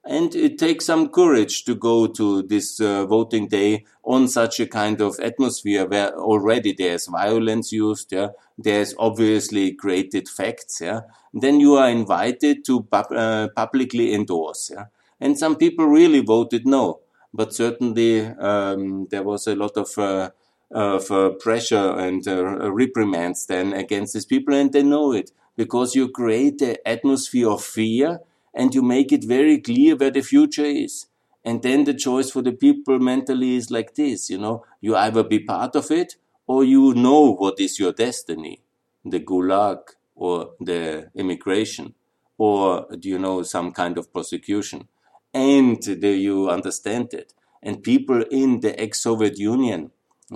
And 0.10 0.34
it 0.36 0.58
takes 0.58 0.86
some 0.86 1.10
courage 1.10 1.66
to 1.66 1.76
go 1.76 2.08
to 2.08 2.42
this 2.44 2.80
uh, 2.80 3.06
voting 3.06 3.50
day 3.50 3.84
on 4.06 4.30
such 4.30 4.62
a 4.62 4.66
kind 4.66 5.02
of 5.02 5.20
atmosphere 5.20 5.86
where 5.86 6.14
already 6.18 6.74
there's 6.74 7.08
violence 7.08 7.74
used, 7.74 8.14
yeah, 8.14 8.30
there's 8.58 8.96
obviously 8.98 9.74
created 9.74 10.30
facts, 10.30 10.80
yeah. 10.80 11.02
Then 11.34 11.60
you 11.60 11.76
are 11.76 11.90
invited 11.90 12.64
to 12.66 12.84
pub- 12.84 13.12
uh, 13.12 13.50
publicly 13.54 14.14
endorse, 14.14 14.72
yeah. 14.74 14.86
And 15.20 15.38
some 15.38 15.56
people 15.56 15.86
really 15.86 16.20
voted 16.22 16.68
no, 16.68 17.00
but 17.34 17.54
certainly 17.54 18.26
um, 18.26 19.08
there 19.10 19.24
was 19.24 19.48
a 19.48 19.56
lot 19.56 19.78
of 19.78 19.98
uh, 19.98 20.30
of 20.70 21.10
uh, 21.12 21.30
pressure 21.40 21.92
and 21.98 22.28
uh, 22.28 22.72
reprimands 22.72 23.46
then 23.46 23.74
against 23.74 24.14
these 24.14 24.26
people, 24.26 24.54
and 24.54 24.74
they 24.74 24.84
know 24.84 25.14
it. 25.14 25.32
Because 25.56 25.96
you 25.96 26.10
create 26.10 26.62
an 26.62 26.76
atmosphere 26.86 27.50
of 27.50 27.64
fear 27.64 28.20
and 28.54 28.76
you 28.76 28.82
make 28.84 29.12
it 29.12 29.24
very 29.24 29.60
clear 29.60 29.96
where 29.96 30.12
the 30.12 30.22
future 30.22 30.66
is. 30.66 31.08
And 31.44 31.64
then 31.64 31.86
the 31.86 31.94
choice 31.94 32.30
for 32.30 32.42
the 32.42 32.52
people 32.52 33.00
mentally 33.00 33.56
is 33.56 33.72
like 33.72 33.96
this, 33.96 34.30
you 34.30 34.38
know, 34.38 34.66
you 34.82 34.96
either 34.96 35.24
be 35.24 35.40
part 35.40 35.76
of 35.76 35.90
it 35.90 36.16
or 36.46 36.64
you 36.64 36.94
know 36.94 37.34
what 37.34 37.60
is 37.60 37.80
your 37.80 37.94
destiny, 37.94 38.62
the 39.04 39.20
gulag 39.20 39.80
or 40.16 40.52
the 40.60 41.10
immigration 41.16 41.96
or 42.38 42.88
do 43.00 43.10
you 43.10 43.18
know 43.18 43.42
some 43.44 43.72
kind 43.72 43.98
of 43.98 44.12
prosecution 44.12 44.88
and 45.38 45.82
you 46.03 46.50
understand 46.58 47.13
it 47.22 47.34
and 47.67 47.84
people 47.91 48.22
in 48.41 48.60
the 48.65 48.74
ex-soviet 48.86 49.38
union 49.38 49.82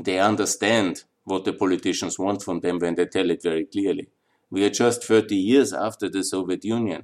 they 0.07 0.17
understand 0.31 1.03
what 1.23 1.43
the 1.45 1.53
politicians 1.63 2.17
want 2.25 2.41
from 2.45 2.59
them 2.61 2.77
when 2.79 2.95
they 2.95 3.07
tell 3.15 3.29
it 3.35 3.41
very 3.51 3.65
clearly 3.65 4.07
we 4.49 4.65
are 4.65 4.75
just 4.83 5.03
30 5.03 5.35
years 5.35 5.73
after 5.87 6.07
the 6.09 6.23
soviet 6.23 6.63
union 6.63 7.03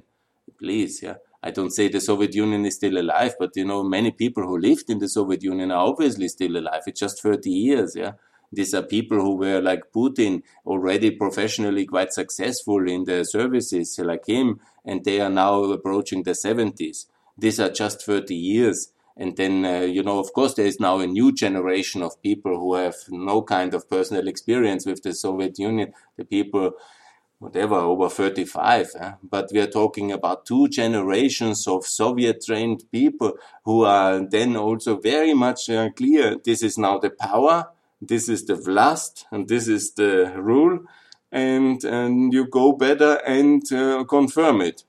please, 0.58 1.02
yeah. 1.02 1.16
I 1.42 1.50
don't 1.50 1.70
say 1.70 1.88
the 1.88 2.00
Soviet 2.00 2.34
Union 2.34 2.66
is 2.66 2.76
still 2.76 2.98
alive, 2.98 3.34
but 3.38 3.50
you 3.54 3.64
know, 3.64 3.82
many 3.84 4.10
people 4.10 4.42
who 4.42 4.58
lived 4.58 4.90
in 4.90 4.98
the 4.98 5.08
Soviet 5.08 5.42
Union 5.42 5.70
are 5.70 5.86
obviously 5.86 6.28
still 6.28 6.56
alive. 6.56 6.82
It's 6.86 7.00
just 7.00 7.22
30 7.22 7.50
years, 7.50 7.94
yeah. 7.96 8.12
These 8.50 8.74
are 8.74 8.82
people 8.82 9.20
who 9.20 9.36
were 9.36 9.60
like 9.60 9.92
Putin, 9.94 10.42
already 10.66 11.10
professionally 11.10 11.84
quite 11.84 12.12
successful 12.12 12.88
in 12.88 13.04
the 13.04 13.24
services 13.24 13.98
like 14.02 14.26
him, 14.26 14.60
and 14.84 15.04
they 15.04 15.20
are 15.20 15.30
now 15.30 15.62
approaching 15.64 16.22
the 16.22 16.30
70s. 16.32 17.06
These 17.38 17.60
are 17.60 17.70
just 17.70 18.04
30 18.04 18.34
years. 18.34 18.92
And 19.16 19.36
then, 19.36 19.64
uh, 19.64 19.80
you 19.80 20.02
know, 20.02 20.18
of 20.18 20.32
course, 20.32 20.54
there 20.54 20.66
is 20.66 20.78
now 20.78 20.98
a 20.98 21.06
new 21.06 21.32
generation 21.32 22.02
of 22.02 22.20
people 22.22 22.58
who 22.58 22.74
have 22.74 22.96
no 23.08 23.42
kind 23.42 23.74
of 23.74 23.88
personal 23.88 24.28
experience 24.28 24.86
with 24.86 25.02
the 25.02 25.14
Soviet 25.14 25.58
Union. 25.58 25.92
The 26.16 26.24
people 26.24 26.74
whatever, 27.38 27.76
over 27.76 28.08
35. 28.08 28.90
Eh? 28.98 29.12
But 29.22 29.50
we 29.52 29.60
are 29.60 29.66
talking 29.66 30.12
about 30.12 30.46
two 30.46 30.68
generations 30.68 31.66
of 31.66 31.86
Soviet 31.86 32.44
trained 32.44 32.84
people 32.90 33.34
who 33.64 33.84
are 33.84 34.20
then 34.20 34.56
also 34.56 34.98
very 34.98 35.34
much 35.34 35.70
uh, 35.70 35.90
clear. 35.90 36.36
This 36.44 36.62
is 36.62 36.78
now 36.78 36.98
the 36.98 37.10
power. 37.10 37.68
This 38.00 38.28
is 38.28 38.44
the 38.44 38.54
vlast 38.54 39.24
and 39.30 39.48
this 39.48 39.68
is 39.68 39.92
the 39.92 40.32
rule. 40.36 40.80
And, 41.30 41.82
and 41.84 42.32
you 42.32 42.46
go 42.46 42.72
better 42.72 43.20
and 43.26 43.62
uh, 43.72 44.04
confirm 44.04 44.60
it. 44.60 44.84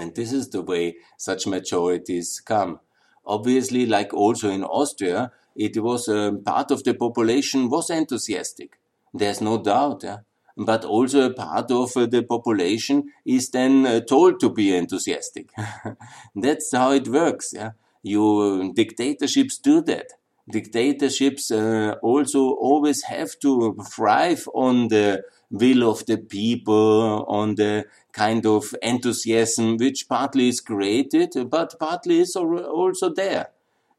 And 0.00 0.14
this 0.14 0.32
is 0.32 0.50
the 0.50 0.62
way 0.62 0.96
such 1.16 1.46
majorities 1.46 2.40
come. 2.44 2.80
Obviously, 3.26 3.86
like 3.86 4.14
also 4.14 4.50
in 4.50 4.64
Austria, 4.64 5.32
it 5.54 5.82
was 5.82 6.08
um, 6.08 6.42
part 6.42 6.70
of 6.70 6.84
the 6.84 6.94
population 6.94 7.68
was 7.68 7.90
enthusiastic. 7.90 8.78
There's 9.12 9.40
no 9.40 9.58
doubt. 9.62 10.02
Yeah? 10.04 10.18
but 10.58 10.84
also 10.84 11.22
a 11.22 11.32
part 11.32 11.70
of 11.70 11.96
uh, 11.96 12.06
the 12.06 12.22
population 12.22 13.12
is 13.24 13.50
then 13.50 13.86
uh, 13.86 14.00
told 14.00 14.40
to 14.40 14.50
be 14.50 14.76
enthusiastic. 14.76 15.50
That's 16.34 16.72
how 16.72 16.90
it 16.92 17.06
works. 17.06 17.52
Yeah, 17.54 17.70
you 18.02 18.72
dictatorships 18.74 19.58
do 19.58 19.80
that. 19.82 20.12
Dictatorships 20.50 21.50
uh, 21.50 21.96
also 22.02 22.50
always 22.54 23.02
have 23.04 23.38
to 23.40 23.76
thrive 23.90 24.48
on 24.54 24.88
the 24.88 25.24
will 25.50 25.90
of 25.90 26.06
the 26.06 26.16
people, 26.16 27.24
on 27.28 27.54
the 27.56 27.84
kind 28.12 28.46
of 28.46 28.74
enthusiasm 28.82 29.76
which 29.76 30.08
partly 30.08 30.48
is 30.48 30.60
created, 30.60 31.34
but 31.50 31.78
partly 31.78 32.20
is 32.20 32.34
also 32.36 33.12
there. 33.12 33.50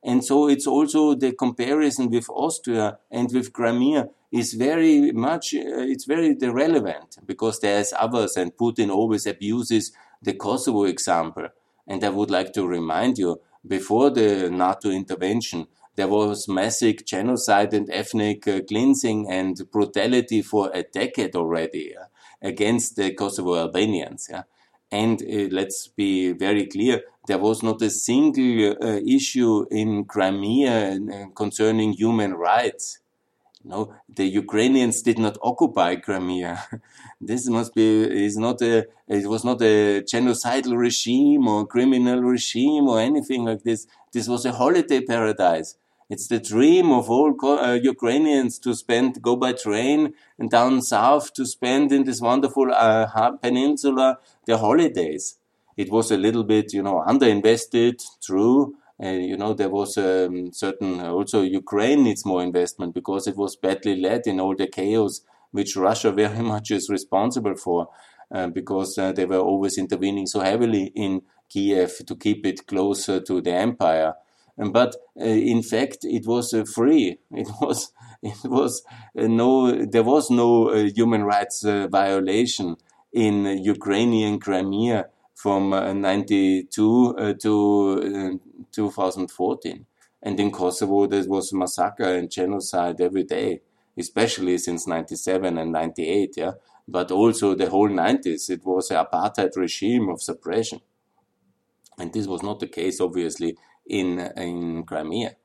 And 0.04 0.24
so 0.24 0.48
it's 0.48 0.66
also 0.66 1.14
the 1.14 1.34
comparison 1.34 2.10
with 2.10 2.30
Austria 2.30 2.98
and 3.12 3.32
with 3.32 3.54
Crimea 3.54 4.10
is 4.32 4.54
very 4.54 5.12
much, 5.12 5.54
uh, 5.54 5.84
it's 5.94 6.06
very 6.06 6.36
relevant 6.36 7.18
because 7.26 7.60
there's 7.60 7.94
others 7.94 8.38
and 8.38 8.56
Putin 8.56 8.90
always 8.90 9.26
abuses 9.26 9.92
the 10.22 10.34
Kosovo 10.34 10.86
example. 10.86 11.48
And 11.88 12.04
I 12.04 12.10
would 12.10 12.32
like 12.32 12.54
to 12.54 12.68
remind 12.68 13.18
you, 13.18 13.42
before 13.68 14.10
the 14.10 14.50
NATO 14.50 14.90
intervention, 14.90 15.68
there 16.00 16.08
was 16.08 16.48
massive 16.48 17.04
genocide 17.06 17.74
and 17.74 17.90
ethnic 17.92 18.48
uh, 18.48 18.62
cleansing 18.70 19.30
and 19.30 19.70
brutality 19.70 20.42
for 20.42 20.72
a 20.74 20.82
decade 20.82 21.36
already 21.36 21.94
against 22.42 22.96
the 22.96 23.14
Kosovo 23.14 23.58
Albanians. 23.58 24.30
And 24.90 25.22
uh, 25.22 25.50
let's 25.52 25.90
be 25.90 26.32
very 26.32 26.68
clear, 26.68 27.02
there 27.28 27.38
was 27.38 27.62
not 27.62 27.82
a 27.82 27.90
single 27.90 28.78
uh, 28.82 29.02
issue 29.06 29.66
in 29.70 30.06
Crimea 30.06 31.00
uh, 31.00 31.26
concerning 31.36 31.92
human 31.92 32.36
rights. 32.36 33.00
No, 33.66 33.94
the 34.08 34.26
Ukrainians 34.26 35.02
did 35.02 35.20
not 35.20 35.38
occupy 35.44 35.98
Crimea. 35.98 36.64
this 37.20 37.50
must 37.50 37.76
be 37.76 37.88
is 38.28 38.38
not 38.38 38.62
a 38.62 38.86
it 39.10 39.28
was 39.28 39.44
not 39.44 39.62
a 39.62 40.02
genocidal 40.04 40.78
regime 40.78 41.46
or 41.46 41.68
criminal 41.68 42.22
regime 42.22 42.88
or 42.88 43.02
anything 43.02 43.44
like 43.44 43.64
this. 43.64 43.86
This 44.14 44.30
was 44.30 44.46
a 44.46 44.54
holiday 44.54 45.02
paradise. 45.02 45.76
It's 46.10 46.28
the 46.28 46.40
dream 46.40 46.92
of 46.92 47.08
all 47.08 47.36
uh, 47.44 47.74
Ukrainians 47.74 48.58
to 48.60 48.74
spend, 48.74 49.22
go 49.22 49.36
by 49.36 49.54
train 49.54 50.16
and 50.40 50.50
down 50.50 50.82
south 50.82 51.34
to 51.34 51.46
spend 51.46 51.92
in 51.92 52.04
this 52.04 52.20
wonderful 52.20 52.74
uh, 52.74 53.32
peninsula 53.38 54.18
their 54.48 54.58
holidays. 54.58 55.38
It 55.78 55.92
was 55.92 56.10
a 56.10 56.18
little 56.18 56.44
bit, 56.44 56.74
you 56.74 56.82
know, 56.82 57.04
underinvested, 57.08 58.04
true. 58.26 58.76
Uh, 59.02 59.10
you 59.10 59.38
know, 59.38 59.54
there 59.54 59.70
was 59.70 59.98
a 59.98 60.26
um, 60.26 60.52
certain, 60.52 61.00
also 61.00 61.44
Ukraine 61.44 62.04
needs 62.04 62.26
more 62.26 62.42
investment 62.42 62.96
because 62.96 63.28
it 63.28 63.38
was 63.38 63.56
badly 63.56 63.96
led 63.96 64.26
in 64.26 64.40
all 64.40 64.56
the 64.56 64.68
chaos 64.68 65.22
which 65.52 65.76
Russia 65.76 66.12
very 66.24 66.42
much 66.42 66.72
is 66.72 66.90
responsible 66.90 67.56
for. 67.56 67.90
Uh, 68.32 68.48
because 68.48 68.96
uh, 69.00 69.12
they 69.12 69.26
were 69.26 69.40
always 69.40 69.78
intervening 69.78 70.28
so 70.28 70.40
heavily 70.40 70.92
in 70.96 71.22
Kiev 71.50 72.06
to 72.06 72.16
keep 72.16 72.46
it 72.46 72.68
closer 72.68 73.20
to 73.20 73.42
the 73.42 73.52
empire 73.52 74.14
but 74.68 74.96
uh, 75.20 75.24
in 75.24 75.64
fact 75.64 76.00
it 76.04 76.28
was 76.28 76.54
uh, 76.54 76.66
free. 76.66 77.18
It 77.32 77.48
was 77.62 77.94
it 78.22 78.38
was 78.44 78.84
uh, 79.18 79.28
no 79.28 79.86
there 79.86 80.04
was 80.04 80.30
no 80.30 80.74
human 80.74 81.24
rights 81.24 81.64
violation 81.64 82.76
in 83.14 83.46
Ukrainian 83.46 84.40
Crimea 84.40 85.08
from 85.34 85.70
92 85.70 87.36
to 87.42 88.40
2014 88.72 89.86
and 90.22 90.40
in 90.40 90.52
Kosovo 90.52 91.08
there 91.08 91.24
was 91.28 91.54
massacre 91.54 92.14
and 92.16 92.30
genocide 92.30 93.00
every 93.00 93.24
day 93.24 93.62
especially 93.98 94.58
since 94.58 94.86
97 94.86 95.58
and 95.58 95.72
98 95.72 96.34
yeah? 96.38 96.52
But 96.88 97.12
also 97.12 97.56
the 97.56 97.70
whole 97.70 97.90
90s 97.90 98.50
it 98.50 98.66
was 98.66 98.92
an 98.92 98.98
apartheid 98.98 99.56
regime 99.56 100.10
of 100.10 100.22
suppression. 100.22 100.82
And 101.98 102.12
this 102.12 102.28
was 102.28 102.44
not 102.44 102.60
the 102.60 102.68
case 102.68 103.00
obviously 103.00 103.58
in, 103.90 104.20
in 104.38 104.84
Crimea. 104.84 105.36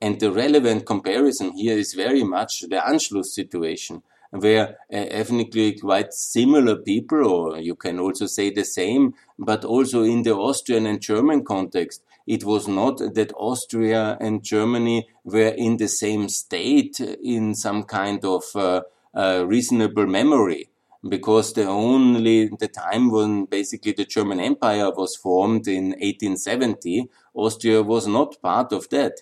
And 0.00 0.18
the 0.18 0.32
relevant 0.32 0.84
comparison 0.84 1.52
here 1.52 1.78
is 1.78 1.94
very 1.94 2.24
much 2.24 2.62
the 2.62 2.76
Anschluss 2.76 3.26
situation, 3.26 4.02
where 4.30 4.78
uh, 4.92 4.96
ethnically 5.20 5.78
quite 5.78 6.12
similar 6.12 6.76
people, 6.76 7.24
or 7.24 7.58
you 7.58 7.76
can 7.76 8.00
also 8.00 8.26
say 8.26 8.50
the 8.50 8.64
same, 8.64 9.14
but 9.38 9.64
also 9.64 10.02
in 10.02 10.22
the 10.22 10.34
Austrian 10.34 10.86
and 10.86 11.00
German 11.00 11.44
context, 11.44 12.02
it 12.26 12.44
was 12.44 12.66
not 12.66 12.98
that 12.98 13.32
Austria 13.36 14.16
and 14.20 14.42
Germany 14.42 15.08
were 15.24 15.48
in 15.48 15.76
the 15.76 15.88
same 15.88 16.28
state 16.28 17.00
in 17.00 17.54
some 17.54 17.84
kind 17.84 18.24
of 18.24 18.44
uh, 18.54 18.82
uh, 19.14 19.44
reasonable 19.46 20.06
memory 20.06 20.68
because 21.08 21.52
the 21.52 21.66
only 21.66 22.48
the 22.60 22.68
time 22.68 23.10
when 23.10 23.44
basically 23.46 23.92
the 23.92 24.04
German 24.04 24.40
Empire 24.40 24.90
was 24.90 25.16
formed 25.16 25.66
in 25.66 25.90
1870, 25.90 27.08
Austria 27.34 27.82
was 27.82 28.06
not 28.06 28.40
part 28.42 28.72
of 28.72 28.88
that. 28.90 29.20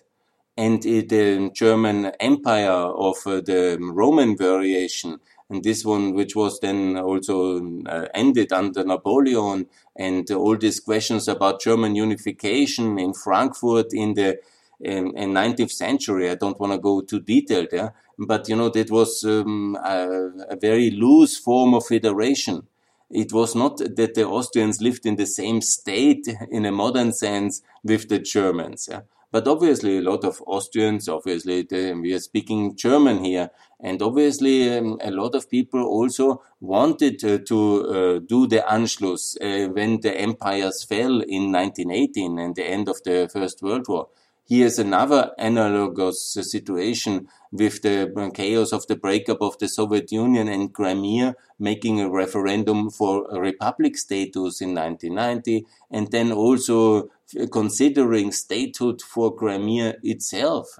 And 0.57 0.81
the 0.83 1.49
German 1.53 2.11
Empire 2.19 2.69
of 2.69 3.15
uh, 3.25 3.41
the 3.41 3.77
Roman 3.79 4.37
variation, 4.37 5.19
and 5.49 5.63
this 5.63 5.85
one, 5.85 6.13
which 6.13 6.35
was 6.35 6.59
then 6.59 6.97
also 6.97 7.61
uh, 7.85 8.07
ended 8.13 8.51
under 8.51 8.83
Napoleon, 8.83 9.67
and 9.95 10.29
all 10.31 10.57
these 10.57 10.79
questions 10.79 11.27
about 11.27 11.61
German 11.61 11.95
unification 11.95 12.99
in 12.99 13.13
Frankfurt 13.13 13.93
in 13.93 14.13
the 14.13 14.39
in, 14.81 15.15
in 15.15 15.31
19th 15.31 15.71
century. 15.71 16.29
I 16.29 16.35
don't 16.35 16.59
want 16.59 16.73
to 16.73 16.79
go 16.79 17.01
too 17.01 17.19
detailed 17.19 17.69
there, 17.71 17.79
yeah? 17.79 17.89
but 18.17 18.49
you 18.49 18.55
know 18.55 18.69
that 18.69 18.89
was 18.89 19.23
um, 19.23 19.77
a, 19.83 20.29
a, 20.49 20.55
very 20.55 20.91
loose 20.91 21.37
form 21.37 21.73
of 21.73 21.85
federation. 21.85 22.67
It 23.13 23.33
was 23.33 23.55
not 23.55 23.77
that 23.77 24.13
the 24.15 24.25
Austrians 24.25 24.81
lived 24.81 25.05
in 25.05 25.17
the 25.17 25.25
same 25.25 25.61
state 25.61 26.27
in 26.49 26.65
a 26.65 26.71
modern 26.71 27.11
sense 27.11 27.61
with 27.83 28.07
the 28.09 28.19
Germans. 28.19 28.87
Yeah? 28.89 29.01
But 29.31 29.47
obviously, 29.47 29.97
a 29.97 30.01
lot 30.01 30.25
of 30.25 30.41
Austrians, 30.45 31.07
obviously, 31.07 31.63
the, 31.63 31.93
we 31.93 32.13
are 32.13 32.19
speaking 32.19 32.75
German 32.75 33.23
here, 33.23 33.49
and 33.79 34.01
obviously, 34.01 34.77
um, 34.77 34.99
a 35.01 35.09
lot 35.09 35.35
of 35.35 35.49
people 35.49 35.83
also 35.83 36.41
wanted 36.59 37.23
uh, 37.23 37.37
to 37.45 37.87
uh, 37.87 38.19
do 38.19 38.45
the 38.45 38.63
Anschluss 38.69 39.37
uh, 39.41 39.71
when 39.71 40.01
the 40.01 40.15
empires 40.17 40.83
fell 40.83 41.21
in 41.21 41.51
1918 41.51 42.39
and 42.39 42.55
the 42.55 42.65
end 42.65 42.89
of 42.89 43.01
the 43.03 43.29
First 43.31 43.61
World 43.61 43.87
War. 43.87 44.09
Here's 44.51 44.79
another 44.79 45.31
analogous 45.37 46.33
situation 46.33 47.29
with 47.53 47.83
the 47.83 48.31
chaos 48.33 48.73
of 48.73 48.85
the 48.85 48.97
breakup 48.97 49.41
of 49.41 49.57
the 49.59 49.69
Soviet 49.69 50.11
Union 50.11 50.49
and 50.49 50.73
Crimea, 50.73 51.35
making 51.57 52.01
a 52.01 52.09
referendum 52.09 52.89
for 52.89 53.25
a 53.31 53.39
republic 53.39 53.95
status 53.95 54.59
in 54.59 54.75
1990, 54.75 55.65
and 55.89 56.11
then 56.11 56.33
also 56.33 57.07
considering 57.49 58.33
statehood 58.33 59.01
for 59.01 59.33
Crimea 59.33 59.95
itself. 60.03 60.77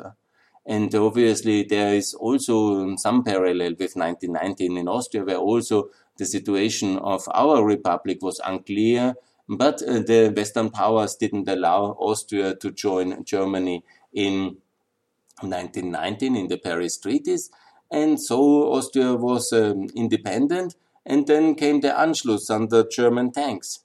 And 0.66 0.94
obviously, 0.94 1.64
there 1.64 1.94
is 1.94 2.14
also 2.14 2.98
some 2.98 3.24
parallel 3.24 3.76
with 3.80 3.96
1919 3.96 4.80
in 4.80 4.90
Austria, 4.90 5.24
where 5.24 5.38
also 5.38 5.92
the 6.18 6.26
situation 6.26 6.98
of 6.98 7.24
our 7.34 7.64
republic 7.64 8.18
was 8.22 8.42
unclear 8.46 9.16
but 9.52 9.82
uh, 9.84 10.00
the 10.00 10.34
Western 10.36 10.70
powers 10.70 11.16
didn't 11.16 11.50
allow 11.50 11.98
Austria 12.00 12.56
to 12.56 12.72
join 12.72 13.24
Germany 13.26 13.84
in 14.14 14.58
1919 15.42 16.36
in 16.38 16.48
the 16.48 16.58
Paris 16.58 16.98
treaties. 16.98 17.50
And 17.92 18.20
so 18.20 18.72
Austria 18.72 19.16
was 19.16 19.52
um, 19.52 19.88
independent. 19.94 20.76
And 21.06 21.28
then 21.28 21.56
came 21.56 21.82
the 21.82 21.90
Anschluss 21.90 22.50
under 22.50 22.88
German 22.88 23.32
tanks. 23.32 23.80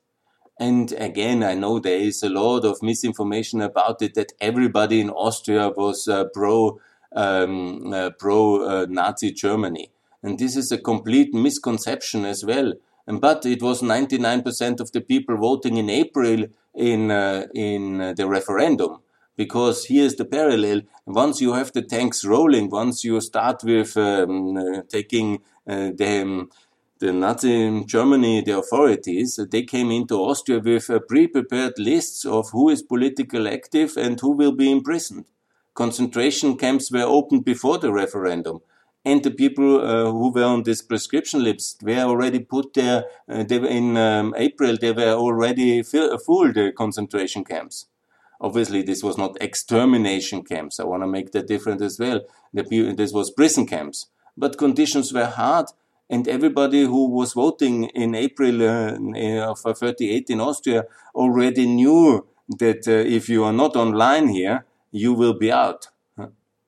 And 0.61 0.93
again, 0.93 1.43
I 1.43 1.55
know 1.55 1.81
there 1.81 1.99
is 1.99 2.23
a 2.23 2.29
lot 2.29 2.65
of 2.65 2.83
misinformation 2.83 3.61
about 3.61 4.03
it 4.03 4.15
that 4.15 4.35
everybody 4.41 5.01
in 5.01 5.11
Austria 5.11 5.71
was 5.71 6.07
uh, 6.07 6.27
pro 6.33 6.79
um, 7.13 7.93
uh, 7.93 8.11
pro 8.11 8.63
uh, 8.63 8.87
Nazi 8.89 9.33
Germany. 9.33 9.91
And 10.23 10.39
this 10.39 10.57
is 10.57 10.71
a 10.71 10.79
complete 10.79 11.33
misconception 11.33 12.25
as 12.25 12.45
well 12.45 12.75
but 13.07 13.47
it 13.47 13.63
was 13.63 13.83
99% 13.83 14.81
of 14.81 14.93
the 14.93 15.01
people 15.01 15.37
voting 15.37 15.77
in 15.77 15.89
April 15.89 16.47
in 16.75 17.11
uh, 17.11 17.47
in 17.55 18.01
uh, 18.01 18.13
the 18.13 18.27
referendum. 18.27 18.99
Because 19.37 19.85
here's 19.87 20.17
the 20.17 20.25
parallel. 20.25 20.83
Once 21.05 21.41
you 21.41 21.53
have 21.53 21.71
the 21.73 21.83
tanks 21.83 22.25
rolling 22.25 22.71
once 22.71 23.05
you 23.05 23.21
start 23.21 23.63
with 23.65 23.97
um, 23.97 24.57
uh, 24.57 24.83
taking 24.89 25.41
uh, 25.67 25.91
the 25.95 26.23
um, 26.23 26.51
the 26.99 27.13
Nazi 27.13 27.85
Germany, 27.85 28.41
the 28.41 28.57
authorities, 28.59 29.39
they 29.51 29.63
came 29.63 29.91
into 29.91 30.15
Austria 30.15 30.61
with 30.61 30.89
uh, 30.89 30.99
pre-prepared 30.99 31.75
lists 31.79 32.25
of 32.25 32.49
who 32.53 32.71
is 32.71 32.83
politically 32.83 33.51
active 33.51 33.99
and 33.99 34.19
who 34.19 34.31
will 34.31 34.53
be 34.53 34.73
imprisoned. 34.73 35.27
Concentration 35.75 36.57
camps 36.57 36.91
were 36.91 37.03
opened 37.03 37.45
before 37.45 37.77
the 37.77 37.93
referendum 37.93 38.61
and 39.07 39.23
the 39.23 39.31
people 39.31 39.81
uh, 39.81 40.11
who 40.11 40.33
were 40.33 40.43
on 40.45 40.65
this 40.65 40.83
prescription 40.83 41.45
list 41.45 41.81
were 41.85 42.01
already 42.01 42.41
put 42.41 42.75
there. 42.75 43.05
Uh, 43.29 43.45
they 43.45 43.61
were 43.61 43.69
in 43.69 43.97
um, 43.97 44.35
April. 44.37 44.77
They 44.77 44.91
were 44.91 45.13
already 45.13 45.85
full 45.85 46.53
the 46.53 46.73
concentration 46.77 47.45
camps. 47.45 47.87
Obviously, 48.41 48.83
this 48.83 49.05
was 49.05 49.17
not 49.17 49.41
extermination 49.41 50.43
camps. 50.43 50.81
I 50.81 50.85
want 50.85 51.05
to 51.05 51.07
make 51.07 51.31
that 51.33 51.47
different 51.47 51.83
as 51.83 52.01
well. 52.01 52.21
The, 52.53 52.95
this 52.97 53.13
was 53.13 53.31
prison 53.31 53.65
camps, 53.65 54.09
but 54.37 54.59
conditions 54.59 55.13
were 55.13 55.27
hard. 55.27 55.67
And 56.11 56.27
everybody 56.27 56.83
who 56.83 57.09
was 57.09 57.33
voting 57.33 57.85
in 57.85 58.15
April 58.17 58.61
uh, 58.63 59.53
of 59.53 59.61
38 59.61 60.31
in 60.31 60.41
Austria 60.41 60.85
already 61.15 61.67
knew 61.67 62.27
that 62.59 62.89
uh, 62.89 62.91
if 62.91 63.29
you 63.29 63.45
are 63.45 63.53
not 63.53 63.77
online 63.77 64.29
here, 64.29 64.67
you 64.91 65.13
will 65.13 65.35
be 65.35 65.53
out. 65.53 65.89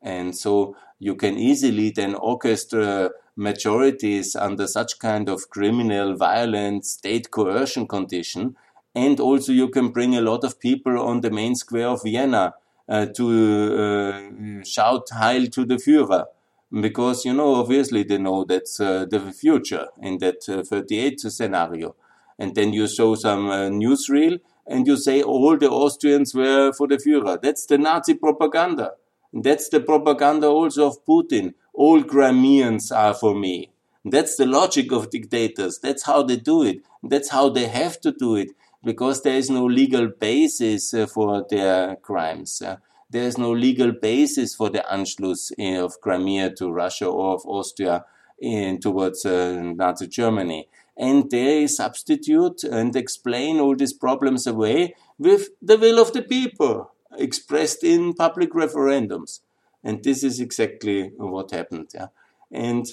And 0.00 0.36
so 0.36 0.76
you 0.98 1.14
can 1.14 1.36
easily 1.38 1.90
then 1.90 2.14
orchestrate 2.14 3.10
majorities 3.38 4.34
under 4.34 4.66
such 4.66 4.98
kind 4.98 5.28
of 5.28 5.48
criminal, 5.48 6.16
violent 6.16 6.84
state 6.84 7.30
coercion 7.30 7.86
condition. 7.86 8.56
And 8.94 9.20
also 9.20 9.52
you 9.52 9.68
can 9.68 9.90
bring 9.90 10.16
a 10.16 10.20
lot 10.20 10.42
of 10.42 10.58
people 10.58 10.98
on 11.00 11.20
the 11.20 11.30
main 11.30 11.54
square 11.54 11.86
of 11.86 12.02
Vienna 12.02 12.54
uh, 12.88 13.06
to 13.14 13.78
uh, 13.78 14.64
shout 14.64 15.08
Heil 15.12 15.46
to 15.46 15.64
the 15.64 15.76
Führer. 15.76 16.26
Because, 16.70 17.24
you 17.24 17.32
know, 17.32 17.54
obviously 17.54 18.02
they 18.02 18.18
know 18.18 18.44
that's 18.44 18.80
uh, 18.80 19.06
the 19.08 19.20
future 19.32 19.86
in 20.02 20.18
that 20.18 20.42
38 20.42 21.20
scenario. 21.20 21.94
And 22.38 22.54
then 22.54 22.72
you 22.72 22.88
show 22.88 23.14
some 23.14 23.46
newsreel 23.46 24.40
and 24.66 24.86
you 24.86 24.96
say 24.96 25.22
all 25.22 25.56
the 25.56 25.70
Austrians 25.70 26.34
were 26.34 26.72
for 26.72 26.88
the 26.88 26.96
Führer. 26.96 27.40
That's 27.40 27.66
the 27.66 27.78
Nazi 27.78 28.14
propaganda. 28.14 28.92
That's 29.32 29.68
the 29.68 29.80
propaganda 29.80 30.48
also 30.48 30.88
of 30.88 31.04
Putin. 31.04 31.54
All 31.74 32.02
Crimeans 32.02 32.90
are 32.90 33.14
for 33.14 33.34
me. 33.34 33.70
That's 34.04 34.36
the 34.36 34.46
logic 34.46 34.90
of 34.92 35.10
dictators. 35.10 35.78
That's 35.80 36.04
how 36.04 36.22
they 36.22 36.36
do 36.36 36.62
it. 36.62 36.82
That's 37.02 37.30
how 37.30 37.50
they 37.50 37.66
have 37.66 38.00
to 38.00 38.12
do 38.12 38.36
it 38.36 38.48
because 38.82 39.22
there 39.22 39.36
is 39.36 39.50
no 39.50 39.66
legal 39.66 40.08
basis 40.08 40.94
uh, 40.94 41.06
for 41.06 41.44
their 41.48 41.96
crimes. 41.96 42.62
There 43.10 43.24
is 43.24 43.38
no 43.38 43.52
legal 43.52 43.92
basis 43.92 44.54
for 44.54 44.70
the 44.70 44.84
Anschluss 44.90 45.52
uh, 45.58 45.84
of 45.84 46.00
Crimea 46.00 46.54
to 46.56 46.70
Russia 46.70 47.06
or 47.06 47.34
of 47.34 47.46
Austria 47.46 48.04
in, 48.38 48.80
towards 48.80 49.24
uh, 49.24 49.60
Nazi 49.60 50.06
Germany. 50.08 50.68
And 50.96 51.30
they 51.30 51.66
substitute 51.68 52.64
and 52.64 52.94
explain 52.94 53.60
all 53.60 53.76
these 53.76 53.92
problems 53.92 54.46
away 54.46 54.94
with 55.18 55.48
the 55.62 55.78
will 55.78 55.98
of 56.00 56.12
the 56.12 56.22
people 56.22 56.90
expressed 57.16 57.84
in 57.84 58.14
public 58.14 58.52
referendums. 58.52 59.40
And 59.84 60.02
this 60.02 60.22
is 60.22 60.40
exactly 60.40 61.12
what 61.16 61.50
happened. 61.50 61.90
Yeah. 61.94 62.08
And 62.50 62.86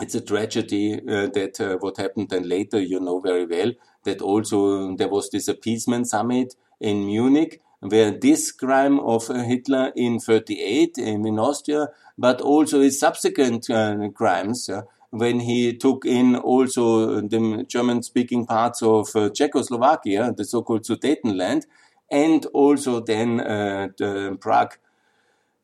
it's 0.00 0.14
a 0.14 0.20
tragedy 0.20 0.94
uh, 0.94 1.28
that 1.28 1.60
uh, 1.60 1.78
what 1.78 1.96
happened 1.96 2.28
then 2.30 2.48
later, 2.48 2.80
you 2.80 3.00
know 3.00 3.20
very 3.20 3.46
well, 3.46 3.72
that 4.04 4.20
also 4.20 4.94
there 4.96 5.08
was 5.08 5.30
this 5.30 5.48
appeasement 5.48 6.08
summit 6.08 6.54
in 6.80 7.06
Munich 7.06 7.60
where 7.80 8.10
this 8.10 8.52
crime 8.52 8.98
of 9.00 9.30
uh, 9.30 9.42
Hitler 9.42 9.92
in 9.94 10.18
38 10.18 10.98
in 10.98 11.38
Austria, 11.38 11.88
but 12.18 12.40
also 12.40 12.80
his 12.80 12.98
subsequent 12.98 13.70
uh, 13.70 14.08
crimes, 14.14 14.68
uh, 14.68 14.82
when 15.10 15.40
he 15.40 15.76
took 15.76 16.04
in 16.04 16.36
also 16.36 17.20
the 17.20 17.64
German 17.68 18.02
speaking 18.02 18.46
parts 18.46 18.82
of 18.82 19.14
uh, 19.14 19.30
Czechoslovakia, 19.30 20.32
the 20.36 20.44
so-called 20.44 20.84
Sudetenland, 20.84 21.64
and 22.10 22.46
also 22.46 23.00
then 23.00 23.38
the 23.38 24.36
Prague 24.40 24.78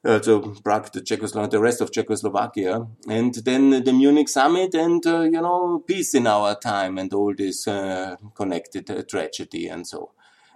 uh, 0.04 0.20
so 0.20 0.40
Prague, 0.64 0.90
the 0.92 1.00
Czechoslovakia, 1.00 1.50
the 1.50 1.60
rest 1.60 1.80
of 1.80 1.92
Czechoslovakia, 1.92 2.86
and 3.08 3.34
then 3.34 3.84
the 3.84 3.92
Munich 3.92 4.28
summit, 4.28 4.74
and 4.74 5.06
uh, 5.06 5.20
you 5.20 5.40
know, 5.40 5.82
peace 5.86 6.14
in 6.14 6.26
our 6.26 6.56
time, 6.56 6.98
and 6.98 7.12
all 7.14 7.32
this 7.34 7.68
uh, 7.68 8.16
connected 8.34 8.90
uh, 8.90 9.02
tragedy 9.02 9.68
and 9.68 9.86
so. 9.86 10.10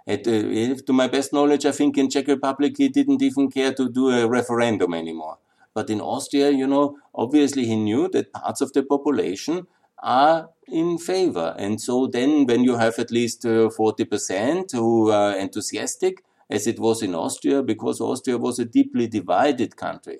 At, 0.05 0.27
uh, 0.27 0.75
to 0.85 0.93
my 0.93 1.07
best 1.07 1.33
knowledge, 1.33 1.65
I 1.65 1.71
think 1.71 1.97
in 1.97 2.09
Czech 2.09 2.27
Republic 2.27 2.75
he 2.77 2.89
didn't 2.89 3.21
even 3.21 3.49
care 3.49 3.73
to 3.73 3.89
do 3.89 4.09
a 4.09 4.27
referendum 4.27 4.93
anymore. 4.93 5.37
But 5.73 5.89
in 5.89 6.01
Austria, 6.01 6.49
you 6.49 6.65
know, 6.65 6.97
obviously 7.13 7.65
he 7.65 7.75
knew 7.75 8.07
that 8.09 8.33
parts 8.33 8.61
of 8.61 8.73
the 8.73 8.83
population 8.83 9.67
are 9.99 10.49
in 10.67 10.97
favor. 10.97 11.55
And 11.57 11.81
so 11.81 12.07
then 12.07 12.45
when 12.45 12.63
you 12.63 12.75
have 12.75 12.99
at 12.99 13.11
least 13.11 13.45
uh, 13.45 13.69
40% 13.69 14.71
who 14.73 15.11
are 15.11 15.37
enthusiastic, 15.37 16.23
as 16.49 16.67
it 16.67 16.79
was 16.79 17.01
in 17.01 17.13
Austria, 17.13 17.61
because 17.61 17.99
Austria 17.99 18.37
was 18.37 18.59
a 18.59 18.65
deeply 18.65 19.07
divided 19.07 19.75
country. 19.75 20.19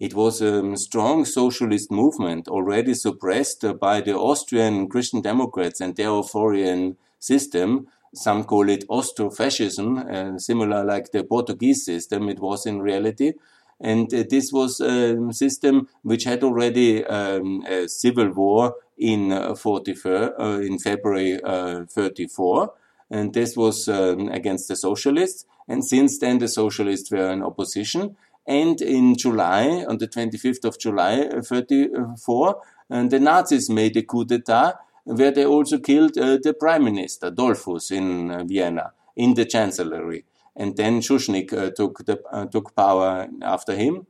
It 0.00 0.14
was 0.14 0.40
a 0.40 0.76
strong 0.76 1.24
socialist 1.24 1.90
movement 1.90 2.46
already 2.48 2.94
suppressed 2.94 3.64
by 3.80 4.00
the 4.00 4.14
Austrian 4.14 4.88
Christian 4.88 5.20
Democrats 5.20 5.80
and 5.80 5.96
their 5.96 6.10
authoritarian 6.10 6.96
system. 7.18 7.88
Some 8.14 8.44
call 8.44 8.68
it 8.68 8.84
Austro-fascism, 8.88 9.98
uh, 9.98 10.38
similar 10.38 10.84
like 10.84 11.10
the 11.10 11.24
Portuguese 11.24 11.84
system 11.84 12.28
it 12.28 12.38
was 12.38 12.64
in 12.64 12.80
reality. 12.80 13.32
And 13.80 14.12
uh, 14.14 14.24
this 14.28 14.52
was 14.52 14.80
a 14.80 15.32
system 15.32 15.88
which 16.02 16.24
had 16.24 16.42
already 16.44 17.04
um, 17.04 17.64
a 17.68 17.88
civil 17.88 18.30
war 18.30 18.74
in 18.98 19.32
uh, 19.32 19.54
44, 19.54 20.40
uh, 20.40 20.58
in 20.60 20.78
February 20.78 21.40
uh, 21.42 21.84
34. 21.86 22.72
And 23.10 23.32
this 23.32 23.56
was 23.56 23.88
um, 23.88 24.28
against 24.28 24.68
the 24.68 24.76
socialists. 24.76 25.46
And 25.66 25.84
since 25.84 26.18
then, 26.18 26.38
the 26.38 26.48
socialists 26.48 27.10
were 27.10 27.30
in 27.30 27.42
opposition. 27.42 28.16
And 28.46 28.80
in 28.80 29.16
July, 29.16 29.84
on 29.88 29.98
the 29.98 30.08
25th 30.08 30.64
of 30.64 30.78
July, 30.78 31.20
uh, 31.20 31.42
34, 31.42 32.62
uh, 32.90 33.02
the 33.06 33.20
Nazis 33.20 33.70
made 33.70 33.96
a 33.96 34.02
coup 34.02 34.24
d'etat 34.24 34.74
where 35.04 35.30
they 35.30 35.46
also 35.46 35.78
killed 35.78 36.14
the 36.14 36.54
prime 36.58 36.84
minister, 36.84 37.30
Dollfuss, 37.30 37.90
in 37.90 38.46
Vienna, 38.46 38.92
in 39.16 39.32
the 39.32 39.46
chancellery. 39.46 40.24
And 40.58 40.76
then 40.76 41.00
Schuschnigg 41.00 41.52
uh, 41.52 41.70
took, 41.70 42.04
the, 42.04 42.20
uh, 42.32 42.46
took 42.46 42.74
power 42.74 43.28
after 43.42 43.76
him. 43.76 44.06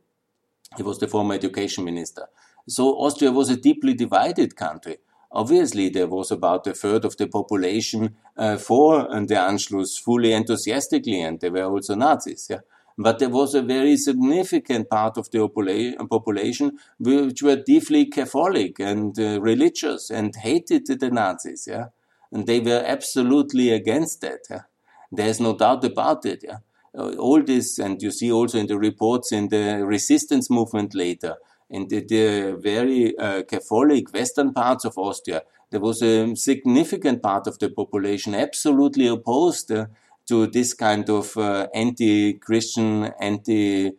He 0.75 0.83
was 0.83 0.97
the 0.97 1.07
former 1.07 1.35
education 1.35 1.85
minister. 1.85 2.27
So 2.69 2.93
Austria 2.99 3.31
was 3.31 3.49
a 3.49 3.57
deeply 3.57 3.95
divided 3.95 4.55
country. 4.55 4.97
Obviously, 5.31 5.89
there 5.89 6.07
was 6.07 6.31
about 6.31 6.67
a 6.67 6.73
third 6.73 7.03
of 7.03 7.17
the 7.17 7.27
population 7.27 8.15
uh, 8.37 8.57
for 8.57 9.01
the 9.01 9.35
Anschluss 9.35 9.99
fully 9.99 10.33
enthusiastically, 10.33 11.21
and 11.21 11.39
they 11.39 11.49
were 11.49 11.65
also 11.65 11.95
Nazis. 11.95 12.47
Yeah? 12.49 12.59
But 12.97 13.19
there 13.19 13.29
was 13.29 13.55
a 13.55 13.61
very 13.63 13.97
significant 13.97 14.89
part 14.89 15.17
of 15.17 15.31
the 15.31 15.47
population 16.09 16.77
which 16.99 17.41
were 17.41 17.55
deeply 17.55 18.05
Catholic 18.05 18.79
and 18.79 19.17
uh, 19.19 19.41
religious 19.41 20.09
and 20.11 20.35
hated 20.35 20.85
the 20.87 21.09
Nazis. 21.09 21.67
Yeah? 21.67 21.87
And 22.31 22.45
they 22.45 22.59
were 22.59 22.83
absolutely 22.85 23.71
against 23.71 24.21
that. 24.21 24.41
Yeah? 24.49 24.61
There's 25.11 25.39
no 25.39 25.55
doubt 25.55 25.85
about 25.85 26.25
it. 26.25 26.43
Yeah? 26.43 26.57
Uh, 26.97 27.13
all 27.17 27.41
this, 27.41 27.79
and 27.79 28.01
you 28.01 28.11
see 28.11 28.31
also 28.31 28.57
in 28.57 28.67
the 28.67 28.77
reports 28.77 29.31
in 29.31 29.49
the 29.49 29.85
resistance 29.85 30.49
movement 30.49 30.93
later, 30.95 31.37
in 31.69 31.87
the, 31.87 32.01
the 32.01 32.57
very 32.59 33.17
uh, 33.17 33.43
Catholic 33.43 34.11
western 34.13 34.53
parts 34.53 34.85
of 34.85 34.97
Austria, 34.97 35.43
there 35.69 35.79
was 35.79 36.01
a 36.01 36.35
significant 36.35 37.21
part 37.21 37.45
of 37.47 37.59
the 37.59 37.69
population 37.69 38.33
absolutely 38.33 39.07
opposed 39.07 39.71
uh, 39.71 39.85
to 40.25 40.47
this 40.47 40.73
kind 40.73 41.09
of 41.09 41.37
uh, 41.37 41.67
anti-Christian, 41.73 43.05
anti-heathen, 43.19 43.93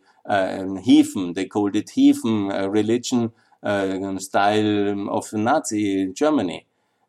um, 1.23 1.33
they 1.33 1.45
called 1.45 1.75
it 1.75 1.91
heathen 1.91 2.51
uh, 2.51 2.67
religion 2.67 3.31
uh, 3.63 4.17
style 4.17 5.09
of 5.09 5.31
Nazi 5.33 6.01
in 6.01 6.13
Germany. 6.13 6.65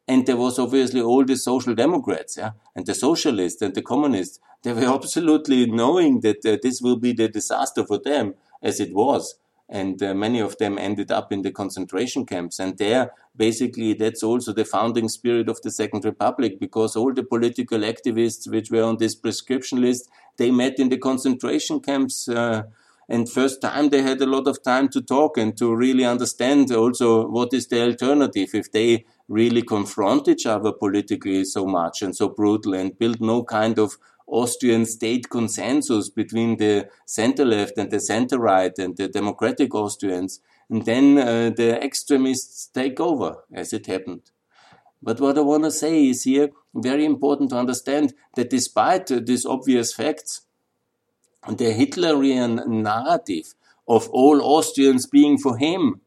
And 0.08 0.26
there 0.26 0.36
was 0.36 0.58
obviously 0.58 1.00
all 1.00 1.24
the 1.24 1.36
social 1.36 1.74
democrats, 1.74 2.36
yeah, 2.36 2.50
and 2.74 2.84
the 2.84 2.94
socialists 2.94 3.62
and 3.62 3.74
the 3.74 3.82
communists. 3.82 4.40
They 4.62 4.72
were 4.72 4.94
absolutely 4.94 5.66
knowing 5.66 6.20
that 6.20 6.44
uh, 6.44 6.58
this 6.62 6.80
will 6.80 6.96
be 6.96 7.12
the 7.12 7.28
disaster 7.28 7.84
for 7.84 7.98
them, 7.98 8.34
as 8.60 8.80
it 8.80 8.92
was 8.92 9.36
and 9.68 10.02
uh, 10.02 10.14
many 10.14 10.40
of 10.40 10.58
them 10.58 10.78
ended 10.78 11.10
up 11.10 11.32
in 11.32 11.42
the 11.42 11.50
concentration 11.50 12.26
camps. 12.26 12.58
And 12.58 12.76
there, 12.78 13.12
basically, 13.36 13.94
that's 13.94 14.22
also 14.22 14.52
the 14.52 14.64
founding 14.64 15.08
spirit 15.08 15.48
of 15.48 15.62
the 15.62 15.70
Second 15.70 16.04
Republic, 16.04 16.60
because 16.60 16.96
all 16.96 17.12
the 17.12 17.24
political 17.24 17.78
activists 17.78 18.50
which 18.50 18.70
were 18.70 18.84
on 18.84 18.98
this 18.98 19.14
prescription 19.14 19.80
list, 19.80 20.08
they 20.36 20.50
met 20.50 20.78
in 20.78 20.88
the 20.88 20.98
concentration 20.98 21.80
camps. 21.80 22.28
Uh, 22.28 22.64
and 23.08 23.30
first 23.30 23.60
time 23.60 23.90
they 23.90 24.00
had 24.00 24.20
a 24.20 24.26
lot 24.26 24.46
of 24.46 24.62
time 24.62 24.88
to 24.88 25.02
talk 25.02 25.36
and 25.36 25.56
to 25.58 25.74
really 25.74 26.04
understand 26.04 26.72
also 26.72 27.26
what 27.28 27.52
is 27.52 27.66
the 27.68 27.82
alternative 27.82 28.50
if 28.54 28.70
they 28.72 29.04
really 29.28 29.62
confront 29.62 30.28
each 30.28 30.46
other 30.46 30.72
politically 30.72 31.44
so 31.44 31.66
much 31.66 32.02
and 32.02 32.16
so 32.16 32.28
brutal 32.28 32.74
and 32.74 32.98
build 32.98 33.20
no 33.20 33.42
kind 33.42 33.78
of 33.78 33.96
Austrian 34.32 34.86
state 34.86 35.28
consensus 35.28 36.08
between 36.08 36.56
the 36.56 36.88
center 37.04 37.44
left 37.44 37.76
and 37.76 37.90
the 37.90 38.00
center 38.00 38.38
right 38.38 38.76
and 38.78 38.96
the 38.96 39.06
democratic 39.06 39.74
Austrians. 39.74 40.40
And 40.70 40.86
then 40.86 41.18
uh, 41.18 41.50
the 41.54 41.78
extremists 41.84 42.66
take 42.68 42.98
over, 42.98 43.44
as 43.52 43.74
it 43.74 43.86
happened. 43.86 44.30
But 45.02 45.20
what 45.20 45.36
I 45.36 45.42
want 45.42 45.64
to 45.64 45.70
say 45.70 46.06
is 46.06 46.24
here 46.24 46.50
very 46.74 47.04
important 47.04 47.50
to 47.50 47.58
understand 47.58 48.14
that 48.36 48.48
despite 48.48 49.12
uh, 49.12 49.20
these 49.22 49.44
obvious 49.44 49.92
facts, 49.92 50.42
the 51.46 51.74
Hitlerian 51.74 52.66
narrative 52.66 53.54
of 53.86 54.08
all 54.10 54.40
Austrians 54.40 55.06
being 55.06 55.36
for 55.36 55.58
him 55.58 56.00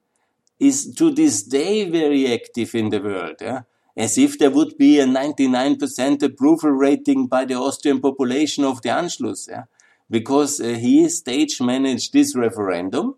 is 0.59 0.95
to 0.95 1.11
this 1.11 1.43
day 1.43 1.87
very 1.89 2.33
active 2.33 2.73
in 2.73 2.89
the 2.89 3.01
world. 3.01 3.35
Yeah? 3.41 3.61
As 3.97 4.17
if 4.17 4.37
there 4.37 4.51
would 4.51 4.77
be 4.77 4.99
a 4.99 5.05
99% 5.05 6.21
approval 6.21 6.71
rating 6.71 7.27
by 7.27 7.45
the 7.45 7.55
Austrian 7.55 7.99
population 8.01 8.63
of 8.63 8.81
the 8.81 8.89
Anschluss, 8.89 9.47
yeah? 9.49 9.63
because 10.09 10.59
uh, 10.59 10.65
he 10.65 11.07
stage 11.09 11.61
managed 11.61 12.13
this 12.13 12.35
referendum 12.35 13.15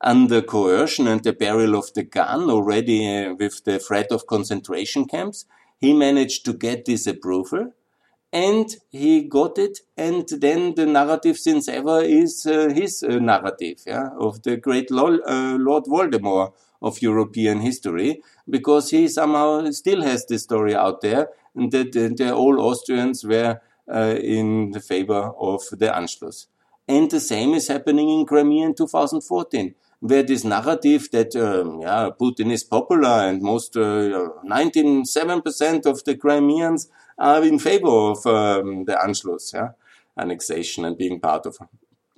under 0.00 0.42
coercion 0.42 1.06
and 1.06 1.22
the 1.22 1.32
barrel 1.32 1.74
of 1.76 1.92
the 1.94 2.02
gun 2.02 2.50
already 2.50 3.06
uh, 3.06 3.34
with 3.34 3.64
the 3.64 3.78
threat 3.78 4.10
of 4.10 4.26
concentration 4.26 5.06
camps. 5.06 5.44
He 5.78 5.92
managed 5.92 6.44
to 6.44 6.52
get 6.52 6.84
this 6.84 7.06
approval 7.06 7.72
and 8.32 8.76
he 8.90 9.22
got 9.22 9.58
it. 9.58 9.80
And 9.96 10.26
then 10.28 10.74
the 10.74 10.86
narrative 10.86 11.36
since 11.38 11.68
ever 11.68 12.02
is 12.02 12.46
uh, 12.46 12.68
his 12.68 13.02
uh, 13.02 13.18
narrative 13.18 13.80
yeah, 13.86 14.10
of 14.18 14.42
the 14.42 14.56
great 14.56 14.90
uh, 14.90 15.56
Lord 15.58 15.84
Voldemort 15.84 16.52
of 16.82 17.02
European 17.02 17.60
history 17.60 18.22
because 18.48 18.90
he 18.90 19.08
somehow 19.08 19.70
still 19.70 20.02
has 20.02 20.26
this 20.26 20.42
story 20.42 20.74
out 20.74 21.00
there 21.00 21.28
that, 21.54 21.92
that 21.92 22.32
all 22.32 22.60
Austrians 22.60 23.24
were 23.24 23.60
uh, 23.92 24.16
in 24.20 24.70
the 24.72 24.80
favor 24.80 25.32
of 25.38 25.62
the 25.70 25.86
Anschluss. 25.86 26.46
And 26.88 27.10
the 27.10 27.20
same 27.20 27.54
is 27.54 27.68
happening 27.68 28.08
in 28.08 28.26
Crimea 28.26 28.66
in 28.66 28.74
2014 28.74 29.74
where 30.02 30.24
this 30.24 30.42
narrative 30.42 31.08
that 31.12 31.34
um, 31.36 31.80
yeah, 31.80 32.10
Putin 32.20 32.50
is 32.50 32.64
popular 32.64 33.28
and 33.28 33.40
most 33.40 33.76
uh, 33.76 34.30
97% 34.44 35.86
of 35.86 36.02
the 36.02 36.16
Crimeans 36.16 36.88
are 37.16 37.44
in 37.44 37.60
favor 37.60 38.10
of 38.10 38.26
um, 38.26 38.84
the 38.84 38.94
Anschluss, 38.94 39.54
yeah, 39.54 39.68
annexation 40.18 40.84
and 40.84 40.98
being 40.98 41.20
part 41.20 41.46
of, 41.46 41.56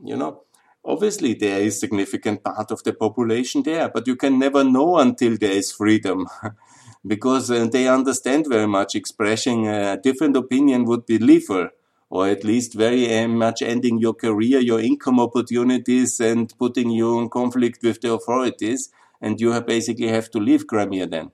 you 0.03 0.17
know. 0.17 0.45
Obviously, 0.85 1.35
there 1.35 1.61
is 1.61 1.81
significant 1.81 2.43
part 2.43 2.71
of 2.71 2.83
the 2.85 2.93
population 2.93 3.63
there, 3.63 3.89
but 3.89 4.07
you 4.07 4.17
can 4.17 4.39
never 4.39 4.63
know 4.63 4.99
until 4.99 5.37
there 5.37 5.53
is 5.53 5.73
freedom, 5.73 6.27
because 7.07 7.51
uh, 7.51 7.67
they 7.67 7.89
understand 7.89 8.47
very 8.49 8.67
much 8.67 8.95
expressing 8.95 9.67
a 9.67 9.97
different 9.97 10.37
opinion 10.37 10.85
would 10.85 11.07
be 11.07 11.19
lethal 11.19 11.69
or 12.15 12.29
at 12.29 12.45
least 12.45 12.75
very 12.75 13.13
uh, 13.13 13.27
much 13.27 13.61
ending 13.61 13.99
your 13.99 14.15
career, 14.15 14.61
your 14.61 14.79
income 14.79 15.19
opportunities, 15.19 16.21
and 16.21 16.57
putting 16.59 16.91
you 16.91 17.19
in 17.19 17.29
conflict 17.29 17.83
with 17.83 18.01
the 18.03 18.13
authorities. 18.13 18.91
And 19.21 19.41
you 19.41 19.59
basically 19.63 20.07
have 20.09 20.31
to 20.31 20.39
leave 20.39 20.67
Crimea 20.69 21.09
then. 21.09 21.33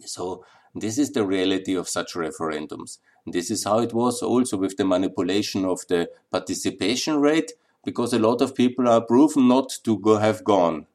So 0.00 0.44
this 0.74 0.96
is 0.96 1.10
the 1.10 1.26
reality 1.26 1.74
of 1.74 1.88
such 1.88 2.14
referendums. 2.14 2.98
This 3.26 3.50
is 3.50 3.64
how 3.64 3.80
it 3.80 3.92
was 3.92 4.22
also 4.22 4.58
with 4.58 4.76
the 4.76 4.84
manipulation 4.84 5.64
of 5.64 5.80
the 5.88 6.08
participation 6.30 7.20
rate, 7.20 7.52
because 7.84 8.12
a 8.12 8.18
lot 8.18 8.40
of 8.40 8.54
people 8.54 8.88
are 8.88 9.00
proven 9.00 9.48
not 9.48 9.70
to 9.84 9.98
go 9.98 10.18
have 10.18 10.44
gone. 10.44 10.86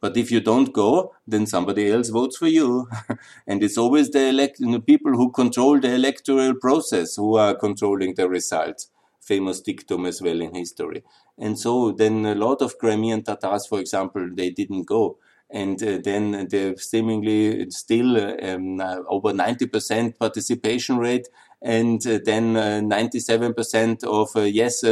But 0.00 0.16
if 0.16 0.32
you 0.32 0.40
don't 0.40 0.72
go, 0.72 1.14
then 1.28 1.46
somebody 1.46 1.90
else 1.90 2.08
votes 2.08 2.36
for 2.36 2.48
you. 2.48 2.88
and 3.46 3.62
it's 3.62 3.78
always 3.78 4.10
the, 4.10 4.28
elect- 4.28 4.58
the 4.58 4.80
people 4.80 5.12
who 5.12 5.30
control 5.30 5.78
the 5.78 5.94
electoral 5.94 6.54
process 6.54 7.14
who 7.16 7.36
are 7.36 7.54
controlling 7.54 8.14
the 8.14 8.28
results. 8.28 8.90
Famous 9.20 9.60
dictum 9.60 10.04
as 10.04 10.20
well 10.20 10.40
in 10.40 10.54
history. 10.54 11.04
And 11.38 11.56
so 11.56 11.92
then 11.92 12.26
a 12.26 12.34
lot 12.34 12.60
of 12.62 12.78
Crimean 12.78 13.22
Tatars, 13.22 13.66
for 13.66 13.78
example, 13.78 14.28
they 14.34 14.50
didn't 14.50 14.84
go. 14.88 15.18
And 15.48 15.80
uh, 15.82 15.98
then 16.02 16.32
the 16.48 16.74
seemingly 16.78 17.70
still 17.70 18.16
um, 18.42 18.80
uh, 18.80 18.96
over 19.08 19.32
90% 19.32 20.18
participation 20.18 20.96
rate 20.98 21.28
and 21.60 22.04
uh, 22.06 22.18
then 22.24 22.54
97% 22.54 24.02
uh, 24.04 24.10
of 24.10 24.30
uh, 24.34 24.40
yes 24.40 24.82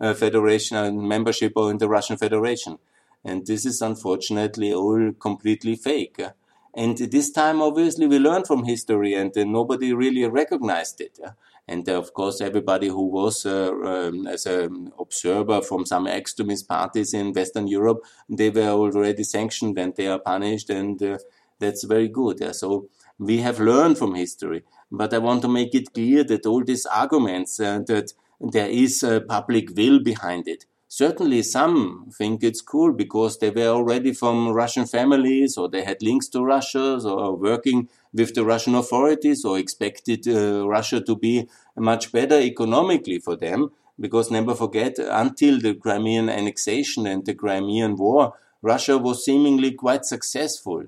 uh, 0.00 0.14
federation 0.14 1.06
membership 1.06 1.52
in 1.56 1.78
the 1.78 1.88
Russian 1.88 2.16
Federation. 2.16 2.78
And 3.24 3.46
this 3.46 3.66
is 3.66 3.82
unfortunately 3.82 4.72
all 4.72 5.12
completely 5.12 5.76
fake. 5.76 6.20
And 6.74 6.96
this 6.96 7.30
time, 7.32 7.60
obviously, 7.60 8.06
we 8.06 8.18
learned 8.18 8.46
from 8.46 8.64
history 8.64 9.14
and 9.14 9.36
uh, 9.36 9.44
nobody 9.44 9.92
really 9.92 10.26
recognized 10.26 11.00
it. 11.00 11.18
And 11.66 11.88
uh, 11.88 11.98
of 11.98 12.14
course, 12.14 12.40
everybody 12.40 12.88
who 12.88 13.06
was 13.06 13.44
uh, 13.44 13.72
um, 13.72 14.26
as 14.26 14.46
an 14.46 14.92
observer 14.98 15.62
from 15.62 15.84
some 15.84 16.06
extremist 16.06 16.68
parties 16.68 17.12
in 17.12 17.32
Western 17.32 17.66
Europe, 17.66 18.04
they 18.28 18.50
were 18.50 18.70
already 18.70 19.24
sanctioned 19.24 19.78
and 19.78 19.94
they 19.96 20.06
are 20.06 20.18
punished. 20.18 20.70
And 20.70 21.02
uh, 21.02 21.18
that's 21.58 21.84
very 21.84 22.08
good. 22.08 22.54
So 22.54 22.88
we 23.18 23.38
have 23.38 23.60
learned 23.60 23.98
from 23.98 24.14
history. 24.14 24.62
But 24.90 25.12
I 25.14 25.18
want 25.18 25.42
to 25.42 25.48
make 25.48 25.74
it 25.74 25.92
clear 25.92 26.24
that 26.24 26.46
all 26.46 26.64
these 26.64 26.86
arguments 26.86 27.60
uh, 27.60 27.80
that 27.86 28.12
there 28.40 28.68
is 28.68 29.02
a 29.02 29.20
public 29.20 29.70
will 29.76 30.00
behind 30.00 30.48
it 30.48 30.64
certainly 30.90 31.40
some 31.40 32.10
think 32.18 32.42
it's 32.42 32.60
cool 32.60 32.92
because 32.92 33.38
they 33.38 33.50
were 33.50 33.68
already 33.68 34.12
from 34.12 34.48
Russian 34.48 34.86
families 34.86 35.56
or 35.56 35.68
they 35.68 35.84
had 35.84 36.02
links 36.02 36.26
to 36.28 36.42
Russia 36.44 36.98
or 37.04 37.36
working 37.36 37.88
with 38.12 38.34
the 38.34 38.44
Russian 38.44 38.74
authorities 38.74 39.44
or 39.44 39.56
expected 39.56 40.26
uh, 40.26 40.68
Russia 40.68 41.00
to 41.00 41.14
be 41.14 41.48
much 41.76 42.10
better 42.10 42.40
economically 42.40 43.20
for 43.20 43.36
them. 43.36 43.70
Because 44.00 44.30
never 44.30 44.54
forget, 44.54 44.98
until 44.98 45.60
the 45.60 45.74
Crimean 45.74 46.28
annexation 46.28 47.06
and 47.06 47.24
the 47.24 47.34
Crimean 47.34 47.96
War, 47.96 48.34
Russia 48.60 48.98
was 48.98 49.24
seemingly 49.24 49.72
quite 49.72 50.04
successful. 50.04 50.84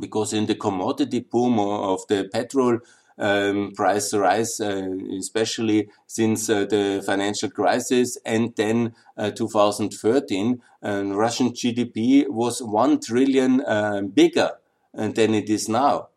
Because 0.00 0.32
in 0.32 0.46
the 0.46 0.56
commodity 0.56 1.20
boom 1.20 1.58
of 1.58 2.06
the 2.08 2.28
petrol 2.30 2.80
um, 3.18 3.72
price 3.74 4.14
rise, 4.14 4.60
uh, 4.60 4.88
especially 5.18 5.88
since 6.06 6.48
uh, 6.48 6.64
the 6.64 7.02
financial 7.04 7.50
crisis 7.50 8.18
and 8.24 8.54
then 8.56 8.94
uh, 9.16 9.30
2013, 9.30 10.60
Russian 10.82 11.50
GDP 11.50 12.28
was 12.28 12.62
1 12.62 13.00
trillion 13.00 13.60
uh, 13.60 14.02
bigger 14.02 14.52
than 14.94 15.34
it 15.34 15.48
is 15.48 15.68
now. 15.68 16.08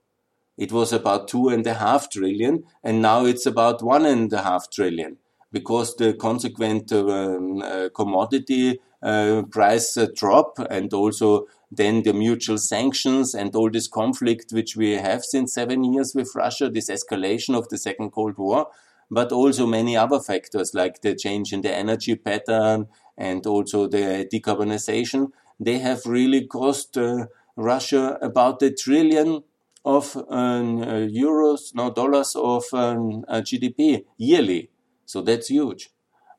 It 0.57 0.71
was 0.71 0.93
about 0.93 1.27
two 1.27 1.49
and 1.49 1.67
a 1.67 1.73
half 1.73 2.09
trillion, 2.09 2.63
and 2.83 3.01
now 3.01 3.25
it's 3.25 3.45
about 3.45 3.83
one 3.83 4.05
and 4.05 4.31
a 4.31 4.41
half 4.41 4.69
trillion 4.71 5.17
because 5.51 5.95
the 5.95 6.13
consequent 6.13 6.91
um, 6.91 7.61
uh, 7.61 7.89
commodity 7.93 8.79
uh, 9.01 9.43
price 9.51 9.97
drop 10.15 10.59
and 10.69 10.93
also 10.93 11.47
then 11.71 12.03
the 12.03 12.13
mutual 12.13 12.57
sanctions 12.57 13.33
and 13.33 13.55
all 13.55 13.69
this 13.69 13.87
conflict 13.87 14.51
which 14.51 14.75
we 14.75 14.91
have 14.91 15.23
since 15.23 15.53
seven 15.53 15.83
years 15.83 16.13
with 16.15 16.35
Russia, 16.35 16.69
this 16.69 16.89
escalation 16.89 17.55
of 17.55 17.69
the 17.69 17.77
Second 17.77 18.11
Cold 18.11 18.37
War, 18.37 18.67
but 19.09 19.31
also 19.31 19.65
many 19.65 19.95
other 19.95 20.19
factors 20.19 20.73
like 20.73 21.01
the 21.01 21.15
change 21.15 21.53
in 21.53 21.61
the 21.61 21.73
energy 21.73 22.15
pattern 22.15 22.87
and 23.17 23.45
also 23.45 23.87
the 23.87 24.27
decarbonization, 24.31 25.29
they 25.59 25.79
have 25.79 26.05
really 26.05 26.45
cost 26.45 26.97
uh, 26.97 27.27
Russia 27.55 28.17
about 28.21 28.61
a 28.61 28.71
trillion 28.71 29.43
of 29.85 30.17
um, 30.29 30.81
uh, 30.81 31.07
euros, 31.07 31.73
no 31.75 31.91
dollars 31.91 32.35
of 32.35 32.65
um, 32.73 33.23
uh, 33.27 33.35
GDP 33.41 34.03
yearly. 34.17 34.69
So 35.05 35.21
that's 35.21 35.47
huge. 35.47 35.89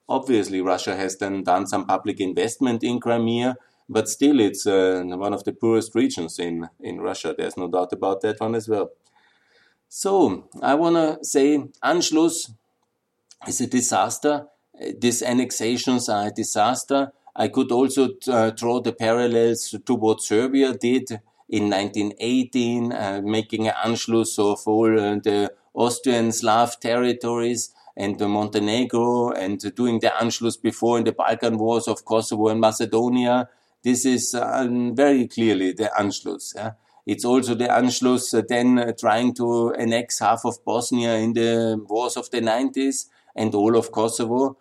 Obviously, 0.08 0.60
Russia 0.60 0.96
has 0.96 1.16
then 1.18 1.44
done 1.44 1.66
some 1.66 1.86
public 1.86 2.20
investment 2.20 2.82
in 2.82 3.00
Crimea, 3.00 3.56
but 3.88 4.08
still 4.08 4.40
it's 4.40 4.66
uh, 4.66 5.02
one 5.04 5.32
of 5.32 5.44
the 5.44 5.52
poorest 5.52 5.94
regions 5.94 6.38
in, 6.38 6.68
in 6.80 7.00
Russia. 7.00 7.34
There's 7.36 7.56
no 7.56 7.68
doubt 7.68 7.92
about 7.92 8.20
that 8.22 8.40
one 8.40 8.54
as 8.54 8.68
well. 8.68 8.90
So 9.88 10.48
I 10.62 10.74
want 10.74 10.96
to 10.96 11.24
say 11.24 11.58
Anschluss 11.84 12.52
is 13.46 13.60
a 13.60 13.66
disaster. 13.66 14.46
These 14.98 15.22
annexations 15.22 16.08
are 16.08 16.26
a 16.28 16.30
disaster. 16.30 17.12
I 17.34 17.48
could 17.48 17.70
also 17.70 18.10
uh, 18.28 18.50
draw 18.50 18.80
the 18.80 18.92
parallels 18.92 19.74
to 19.84 19.94
what 19.94 20.22
Serbia 20.22 20.72
did 20.72 21.20
in 21.48 21.70
1918, 21.70 22.92
uh, 22.92 23.20
making 23.22 23.68
an 23.68 23.74
Anschluss 23.84 24.38
of 24.38 24.66
all 24.66 24.98
uh, 24.98 25.14
the 25.22 25.52
Austrian 25.74 26.32
Slav 26.32 26.80
territories 26.80 27.72
and 27.96 28.18
Montenegro 28.18 29.30
and 29.30 29.74
doing 29.74 30.00
the 30.00 30.08
Anschluss 30.08 30.60
before 30.60 30.98
in 30.98 31.04
the 31.04 31.12
Balkan 31.12 31.58
wars 31.58 31.88
of 31.88 32.04
Kosovo 32.04 32.48
and 32.48 32.60
Macedonia. 32.60 33.48
This 33.86 34.04
is 34.04 34.34
uh, 34.34 34.66
very 34.94 35.28
clearly 35.28 35.70
the 35.70 35.92
Anschluss. 35.96 36.56
Yeah? 36.56 36.72
It's 37.06 37.24
also 37.24 37.54
the 37.54 37.68
Anschluss 37.68 38.36
uh, 38.36 38.42
then 38.48 38.80
uh, 38.80 38.92
trying 38.98 39.32
to 39.34 39.72
annex 39.74 40.18
half 40.18 40.44
of 40.44 40.56
Bosnia 40.64 41.14
in 41.14 41.34
the 41.34 41.80
wars 41.88 42.16
of 42.16 42.28
the 42.32 42.40
90s 42.40 43.06
and 43.36 43.54
all 43.54 43.76
of 43.76 43.92
Kosovo. 43.92 44.56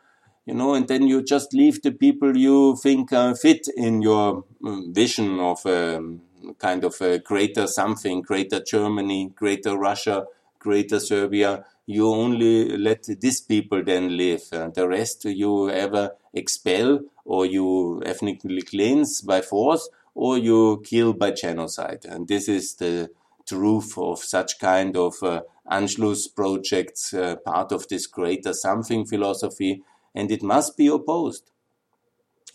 You 0.45 0.53
know, 0.53 0.75
and 0.75 0.87
then 0.87 1.07
you 1.07 1.23
just 1.23 1.55
leave 1.55 1.81
the 1.81 1.91
people 1.91 2.37
you 2.37 2.75
think 2.75 3.09
fit 3.41 3.67
in 3.75 4.03
your 4.03 4.43
um, 4.63 4.93
vision 4.93 5.39
of 5.39 5.65
um, 5.65 6.21
kind 6.59 6.83
of 6.83 7.01
a 7.01 7.17
greater 7.17 7.65
something, 7.65 8.21
greater 8.21 8.59
Germany, 8.59 9.31
greater 9.33 9.75
Russia, 9.75 10.27
greater 10.59 10.99
Serbia 10.99 11.65
you 11.85 12.09
only 12.09 12.77
let 12.77 13.03
these 13.03 13.41
people 13.41 13.83
then 13.83 14.17
live. 14.17 14.49
The 14.49 14.87
rest 14.87 15.25
you 15.25 15.69
ever 15.69 16.15
expel 16.33 17.01
or 17.23 17.45
you 17.45 18.01
ethnically 18.05 18.61
cleanse 18.61 19.21
by 19.21 19.41
force 19.41 19.87
or 20.13 20.37
you 20.37 20.81
kill 20.85 21.13
by 21.13 21.31
genocide. 21.31 22.05
And 22.05 22.27
this 22.27 22.47
is 22.47 22.75
the 22.75 23.09
truth 23.47 23.97
of 23.97 24.19
such 24.19 24.59
kind 24.59 24.97
of 24.97 25.15
uh, 25.21 25.41
Anschluss 25.69 26.33
projects, 26.33 27.13
uh, 27.13 27.35
part 27.37 27.71
of 27.71 27.87
this 27.87 28.07
greater 28.07 28.53
something 28.53 29.05
philosophy, 29.05 29.83
and 30.13 30.31
it 30.31 30.41
must 30.41 30.77
be 30.77 30.87
opposed. 30.87 31.51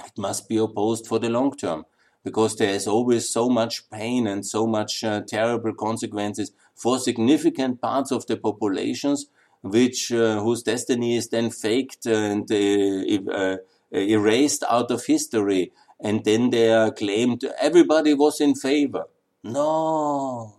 It 0.04 0.18
must 0.18 0.48
be 0.48 0.56
opposed 0.56 1.06
for 1.06 1.18
the 1.18 1.28
long 1.28 1.56
term 1.56 1.84
because 2.24 2.56
there 2.56 2.70
is 2.70 2.86
always 2.86 3.28
so 3.28 3.48
much 3.48 3.88
pain 3.90 4.26
and 4.26 4.44
so 4.44 4.66
much 4.66 5.04
uh, 5.04 5.22
terrible 5.26 5.74
consequences 5.74 6.52
for 6.80 6.98
significant 6.98 7.80
parts 7.80 8.10
of 8.10 8.26
the 8.26 8.36
populations 8.36 9.26
which 9.62 10.10
uh, 10.12 10.40
whose 10.40 10.62
destiny 10.62 11.16
is 11.16 11.28
then 11.28 11.50
faked 11.50 12.06
and 12.06 12.50
uh, 12.50 13.32
uh, 13.32 13.56
erased 13.92 14.64
out 14.70 14.90
of 14.90 15.04
history 15.04 15.72
and 16.00 16.24
then 16.24 16.50
they 16.50 16.72
are 16.72 16.90
claimed 16.90 17.44
everybody 17.60 18.14
was 18.14 18.40
in 18.40 18.54
favor 18.54 19.04
no 19.44 20.54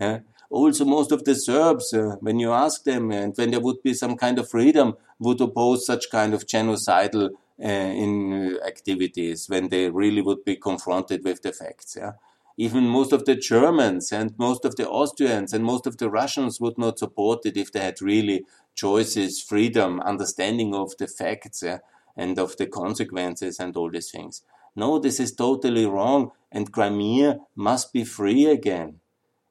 also 0.50 0.84
most 0.84 1.12
of 1.12 1.24
the 1.24 1.34
serbs 1.34 1.92
uh, 1.94 2.16
when 2.20 2.40
you 2.40 2.52
ask 2.52 2.84
them 2.84 3.10
and 3.10 3.36
when 3.36 3.50
there 3.50 3.60
would 3.60 3.82
be 3.82 3.94
some 3.94 4.16
kind 4.16 4.38
of 4.38 4.50
freedom 4.50 4.96
would 5.18 5.40
oppose 5.40 5.86
such 5.86 6.10
kind 6.10 6.34
of 6.34 6.46
genocidal 6.46 7.30
uh, 7.62 7.66
in 7.66 8.58
activities 8.66 9.48
when 9.48 9.68
they 9.68 9.88
really 9.88 10.20
would 10.20 10.44
be 10.44 10.56
confronted 10.56 11.24
with 11.24 11.42
the 11.42 11.52
facts. 11.52 11.96
Yeah? 11.98 12.12
Even 12.56 12.86
most 12.86 13.12
of 13.12 13.24
the 13.24 13.36
Germans 13.36 14.12
and 14.12 14.34
most 14.38 14.64
of 14.64 14.76
the 14.76 14.88
Austrians 14.88 15.52
and 15.52 15.64
most 15.64 15.86
of 15.86 15.98
the 15.98 16.08
Russians 16.08 16.60
would 16.60 16.78
not 16.78 16.98
support 16.98 17.44
it 17.44 17.56
if 17.56 17.70
they 17.72 17.80
had 17.80 18.00
really 18.00 18.44
choices, 18.74 19.42
freedom, 19.42 20.00
understanding 20.00 20.74
of 20.74 20.96
the 20.98 21.06
facts. 21.06 21.62
Yeah? 21.62 21.78
and 22.16 22.38
of 22.38 22.56
the 22.56 22.66
consequences 22.66 23.60
and 23.60 23.76
all 23.76 23.90
these 23.90 24.10
things. 24.10 24.42
No, 24.74 24.98
this 24.98 25.20
is 25.20 25.34
totally 25.34 25.86
wrong, 25.86 26.32
and 26.50 26.72
Crimea 26.72 27.38
must 27.54 27.92
be 27.92 28.04
free 28.04 28.46
again. 28.46 29.00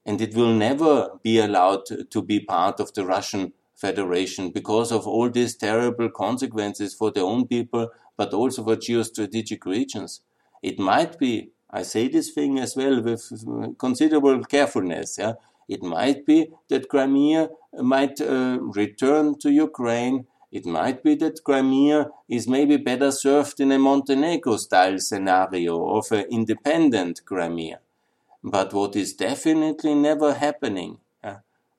And 0.06 0.22
it 0.22 0.36
will 0.36 0.54
never 0.54 1.12
be 1.24 1.40
allowed 1.40 1.86
to 2.12 2.22
be 2.22 2.40
part 2.40 2.80
of 2.80 2.94
the 2.94 3.06
Russian 3.06 3.54
Federation 3.76 4.52
because 4.52 4.92
of 4.92 5.08
all 5.08 5.30
these 5.30 5.56
terrible 5.56 6.10
consequences 6.10 6.94
for 6.94 7.12
their 7.12 7.24
own 7.24 7.48
people, 7.48 7.90
but 8.18 8.34
also 8.34 8.64
for 8.64 8.76
geostrategic 8.76 9.66
regions. 9.66 10.22
It 10.62 10.80
might 10.80 11.18
be, 11.18 11.52
I 11.80 11.82
say 11.84 12.08
this 12.08 12.30
thing 12.32 12.58
as 12.66 12.72
well 12.80 13.02
with 13.02 13.24
considerable 13.78 14.44
carefulness, 14.46 15.18
yeah. 15.20 15.34
It 15.68 15.82
might 15.84 16.26
be 16.26 16.40
that 16.70 16.88
Crimea 16.88 17.50
might 17.94 18.22
uh, 18.22 18.60
return 18.82 19.38
to 19.40 19.50
Ukraine. 19.52 20.18
It 20.58 20.66
might 20.66 21.04
be 21.04 21.16
that 21.16 21.44
Crimea 21.44 22.12
is 22.30 22.48
maybe 22.48 22.78
better 22.78 23.12
served 23.12 23.60
in 23.60 23.72
a 23.74 23.80
Montenegro 23.80 24.56
style 24.58 25.00
scenario 25.00 25.74
of 25.98 26.06
an 26.12 26.26
independent 26.30 27.26
Crimea. 27.26 27.80
But 28.42 28.74
what 28.74 28.96
is 28.96 29.14
definitely 29.14 29.96
never 29.96 30.36
happening 30.36 31.00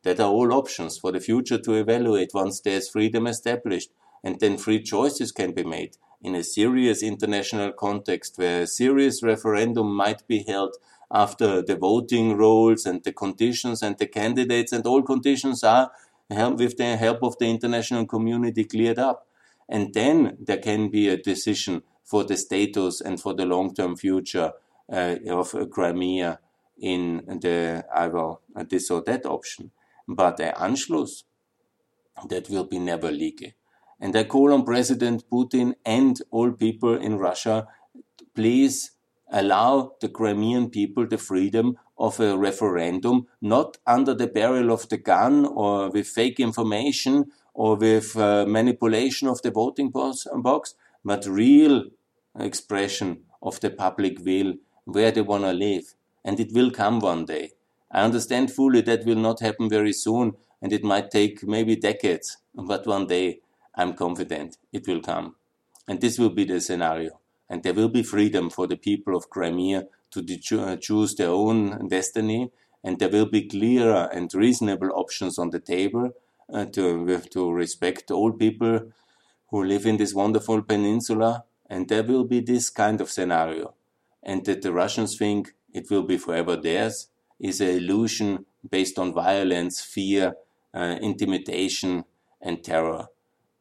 that 0.07 0.21
are 0.21 0.31
all 0.31 0.53
options 0.53 0.99
for 0.99 1.11
the 1.11 1.21
future 1.29 1.59
to 1.59 1.73
evaluate 1.75 2.31
once 2.33 2.61
there's 2.61 2.89
freedom 2.89 3.27
established, 3.27 3.91
and 4.23 4.41
then 4.41 4.57
free 4.57 4.83
choices 4.83 5.33
can 5.33 5.53
be 5.53 5.65
made 5.65 5.97
in 6.23 6.35
a 6.35 6.43
serious 6.43 7.03
international 7.03 7.73
context 7.73 8.37
where 8.37 8.63
a 8.63 8.67
serious 8.67 9.23
referendum 9.23 9.95
might 9.95 10.27
be 10.27 10.43
held 10.43 10.75
after 11.11 11.63
the 11.63 11.77
voting 11.77 12.37
rolls 12.37 12.85
and 12.85 13.05
the 13.05 13.13
conditions 13.13 13.83
and 13.83 13.97
the 13.99 14.07
candidates 14.07 14.73
and 14.73 14.87
all 14.87 15.03
conditions 15.03 15.63
are 15.63 15.93
with 16.29 16.77
the 16.77 16.97
help 16.97 17.23
of 17.23 17.39
the 17.39 17.47
international 17.47 18.07
community 18.07 18.65
cleared 18.65 18.99
up. 18.99 19.29
And 19.69 19.95
then 19.95 20.37
there 20.41 20.59
can 20.59 20.89
be 20.89 21.09
a 21.09 21.17
decision 21.17 21.83
for 22.05 22.25
the 22.25 22.37
status 22.37 23.01
and 23.01 23.21
for 23.21 23.35
the 23.35 23.45
long-term 23.45 23.97
future 23.97 24.53
uh, 24.93 25.17
of 25.29 25.55
Crimea 25.71 26.41
in 26.81 27.25
the 27.27 27.85
either 27.95 28.35
this 28.69 28.91
or 28.91 29.03
that 29.03 29.27
option. 29.27 29.71
But 30.09 30.37
der 30.37 30.53
Anschluss, 30.53 31.25
that 32.29 32.49
will 32.49 32.65
be 32.65 32.79
never 32.79 33.11
legal. 33.11 33.51
And 34.01 34.15
I 34.17 34.25
call 34.25 34.53
on 34.53 34.65
President 34.65 35.25
Putin 35.31 35.75
and 35.85 36.21
all 36.31 36.53
people 36.53 36.97
in 36.97 37.19
Russia, 37.19 37.67
please 38.35 38.93
allow 39.31 39.93
the 40.01 40.09
Crimean 40.09 40.71
people 40.71 41.07
the 41.07 41.19
freedom 41.19 41.79
of 41.99 42.21
a 42.21 42.37
referendum, 42.37 43.27
not 43.41 43.79
under 43.87 44.15
the 44.15 44.27
barrel 44.27 44.71
of 44.71 44.89
the 44.89 44.99
gun 44.99 45.47
or 45.47 45.91
with 45.91 46.07
fake 46.07 46.39
information 46.39 47.33
or 47.55 47.77
with 47.77 48.17
uh, 48.17 48.45
manipulation 48.47 49.29
of 49.29 49.41
the 49.43 49.51
voting 49.51 49.91
box, 49.91 50.75
but 51.05 51.27
real 51.27 51.87
expression 52.39 53.23
of 53.43 53.61
the 53.61 53.71
public 53.71 54.19
will, 54.25 54.55
where 54.85 55.11
they 55.11 55.23
want 55.23 55.45
to 55.45 55.53
live. 55.53 55.95
And 56.25 56.39
it 56.39 56.53
will 56.53 56.71
come 56.71 57.01
one 57.01 57.25
day. 57.25 57.53
I 57.91 58.03
understand 58.03 58.51
fully 58.53 58.83
that 58.83 59.07
will 59.07 59.17
not 59.17 59.41
happen 59.41 59.71
very 59.71 59.93
soon 59.93 60.35
and 60.61 60.73
it 60.73 60.85
might 60.85 61.11
take 61.11 61.47
maybe 61.47 61.77
decades, 61.77 62.39
but 62.55 62.87
one 62.87 63.07
day 63.07 63.41
I'm 63.77 63.95
confident 63.95 64.57
it 64.73 64.87
will 64.87 65.01
come. 65.01 65.37
And 65.87 66.01
this 66.01 66.19
will 66.19 66.31
be 66.31 66.45
the 66.45 66.61
scenario. 66.61 67.21
And 67.49 67.63
there 67.63 67.75
will 67.75 67.89
be 67.89 68.03
freedom 68.03 68.51
for 68.51 68.67
the 68.67 68.77
people 68.77 69.17
of 69.17 69.31
Crimea 69.31 69.85
to 70.13 70.61
uh, 70.61 70.77
choose 70.77 71.15
their 71.15 71.31
own 71.31 71.89
destiny. 71.89 72.51
And 72.83 72.99
there 72.99 73.09
will 73.09 73.27
be 73.27 73.49
clearer 73.49 74.09
and 74.13 74.33
reasonable 74.35 74.91
options 74.95 75.39
on 75.39 75.51
the 75.51 75.61
table 75.61 76.11
uh, 76.53 76.65
to, 76.67 77.21
to 77.31 77.53
respect 77.53 78.11
all 78.11 78.33
people 78.33 78.93
who 79.51 79.65
live 79.65 79.87
in 79.87 79.97
this 79.97 80.15
wonderful 80.15 80.63
peninsula. 80.63 81.45
And 81.69 81.89
there 81.89 82.03
will 82.03 82.25
be 82.25 82.41
this 82.41 82.71
kind 82.71 83.01
of 83.01 83.11
scenario. 83.11 83.75
And 84.23 84.45
that 84.47 84.63
the 84.63 84.73
Russians 84.73 85.17
think 85.17 85.55
it 85.73 85.91
will 85.91 86.03
be 86.03 86.19
forever 86.19 86.57
theirs 86.57 87.09
is 87.39 87.61
an 87.61 87.69
illusion 87.69 88.47
based 88.69 88.99
on 88.99 89.13
violence, 89.13 89.81
fear, 89.81 90.35
uh, 90.75 90.97
intimidation, 91.01 92.05
and 92.41 92.65
terror. 92.65 93.09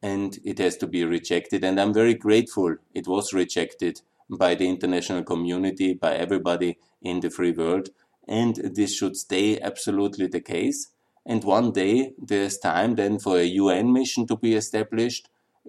And 0.06 0.30
it 0.50 0.58
has 0.64 0.76
to 0.82 0.86
be 0.86 1.02
rejected. 1.16 1.60
And 1.64 1.76
I'm 1.80 1.94
very 2.02 2.16
grateful 2.26 2.68
it 3.00 3.06
was 3.14 3.32
rejected 3.42 3.94
by 4.44 4.54
the 4.54 4.68
international 4.74 5.24
community, 5.32 5.94
by 6.06 6.12
everybody 6.24 6.70
in 7.10 7.20
the 7.20 7.30
free 7.36 7.54
world. 7.62 7.86
And 8.40 8.54
this 8.78 8.92
should 8.96 9.16
stay 9.16 9.48
absolutely 9.70 10.26
the 10.28 10.44
case. 10.54 10.80
And 11.30 11.42
one 11.58 11.72
day 11.72 12.12
there's 12.30 12.58
time 12.58 12.92
then 13.00 13.18
for 13.18 13.36
a 13.38 13.52
UN 13.64 13.92
mission 13.92 14.26
to 14.26 14.36
be 14.36 14.52
established 14.62 15.24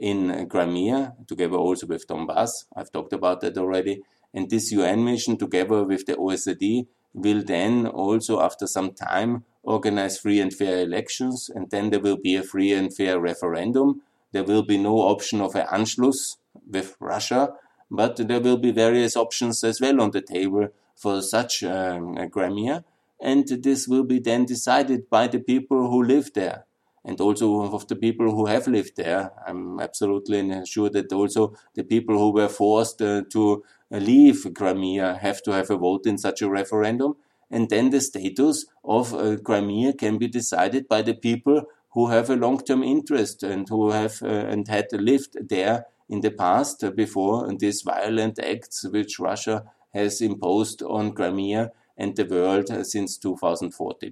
in 0.09 0.47
Crimea, 0.53 0.99
together 1.31 1.57
also 1.57 1.87
with 1.87 2.07
Donbass. 2.07 2.51
I've 2.77 2.91
talked 2.91 3.13
about 3.13 3.41
that 3.41 3.57
already. 3.57 3.95
And 4.33 4.49
this 4.49 4.71
UN 4.71 5.03
mission, 5.03 5.37
together 5.37 5.83
with 5.83 6.05
the 6.05 6.15
OSCE, 6.15 6.85
will 7.13 7.43
then 7.43 7.87
also, 7.87 8.33
after 8.47 8.67
some 8.67 8.91
time, 8.93 9.31
organize 9.63 10.19
free 10.19 10.39
and 10.39 10.53
fair 10.53 10.77
elections, 10.87 11.49
and 11.55 11.71
then 11.71 11.89
there 11.89 12.03
will 12.07 12.21
be 12.29 12.35
a 12.35 12.43
free 12.43 12.71
and 12.79 12.95
fair 12.95 13.19
referendum. 13.19 14.01
There 14.31 14.43
will 14.43 14.63
be 14.63 14.77
no 14.77 14.97
option 14.99 15.41
of 15.41 15.55
an 15.55 15.67
Anschluss 15.67 16.37
with 16.69 16.95
Russia, 16.99 17.53
but 17.89 18.17
there 18.17 18.41
will 18.41 18.57
be 18.57 18.71
various 18.71 19.15
options 19.15 19.63
as 19.63 19.79
well 19.79 20.01
on 20.01 20.11
the 20.11 20.21
table 20.21 20.69
for 20.95 21.21
such 21.21 21.63
um, 21.63 22.17
a 22.17 22.29
Crimea, 22.29 22.83
and 23.21 23.47
this 23.47 23.87
will 23.87 24.03
be 24.03 24.19
then 24.19 24.45
decided 24.45 25.09
by 25.09 25.27
the 25.27 25.39
people 25.39 25.89
who 25.89 26.03
live 26.03 26.33
there 26.33 26.65
and 27.07 27.21
also 27.21 27.61
of 27.73 27.87
the 27.87 27.95
people 27.95 28.29
who 28.31 28.47
have 28.47 28.67
lived 28.67 28.97
there. 28.97 29.31
I'm 29.47 29.79
absolutely 29.79 30.65
sure 30.65 30.89
that 30.89 31.13
also 31.13 31.55
the 31.73 31.83
people 31.83 32.17
who 32.17 32.33
were 32.33 32.49
forced 32.49 33.01
uh, 33.01 33.21
to 33.31 33.63
leave 33.89 34.45
Crimea 34.53 35.17
have 35.21 35.41
to 35.43 35.51
have 35.51 35.69
a 35.69 35.77
vote 35.77 36.05
in 36.05 36.17
such 36.17 36.41
a 36.41 36.49
referendum. 36.49 37.15
And 37.49 37.69
then 37.69 37.91
the 37.91 38.01
status 38.01 38.65
of 38.83 39.13
uh, 39.13 39.37
Crimea 39.37 39.93
can 39.93 40.17
be 40.17 40.27
decided 40.27 40.89
by 40.89 41.01
the 41.01 41.13
people 41.13 41.63
who 41.97 42.09
have 42.09 42.29
a 42.29 42.35
long-term 42.35 42.83
interest 42.83 43.41
and 43.41 43.67
who 43.69 43.89
have 43.89 44.21
uh, 44.21 44.27
and 44.27 44.67
had 44.67 44.85
lived 44.91 45.35
there 45.49 45.87
in 46.07 46.21
the 46.21 46.29
past 46.29 46.83
uh, 46.83 46.91
before 46.91 47.51
these 47.57 47.81
violent 47.81 48.37
acts 48.37 48.85
which 48.91 49.17
Russia 49.17 49.63
has 49.95 50.21
imposed 50.21 50.83
on 50.83 51.11
Crimea 51.11 51.71
and 51.97 52.15
the 52.15 52.25
world 52.25 52.69
uh, 52.69 52.83
since 52.83 53.17
2014. 53.17 54.11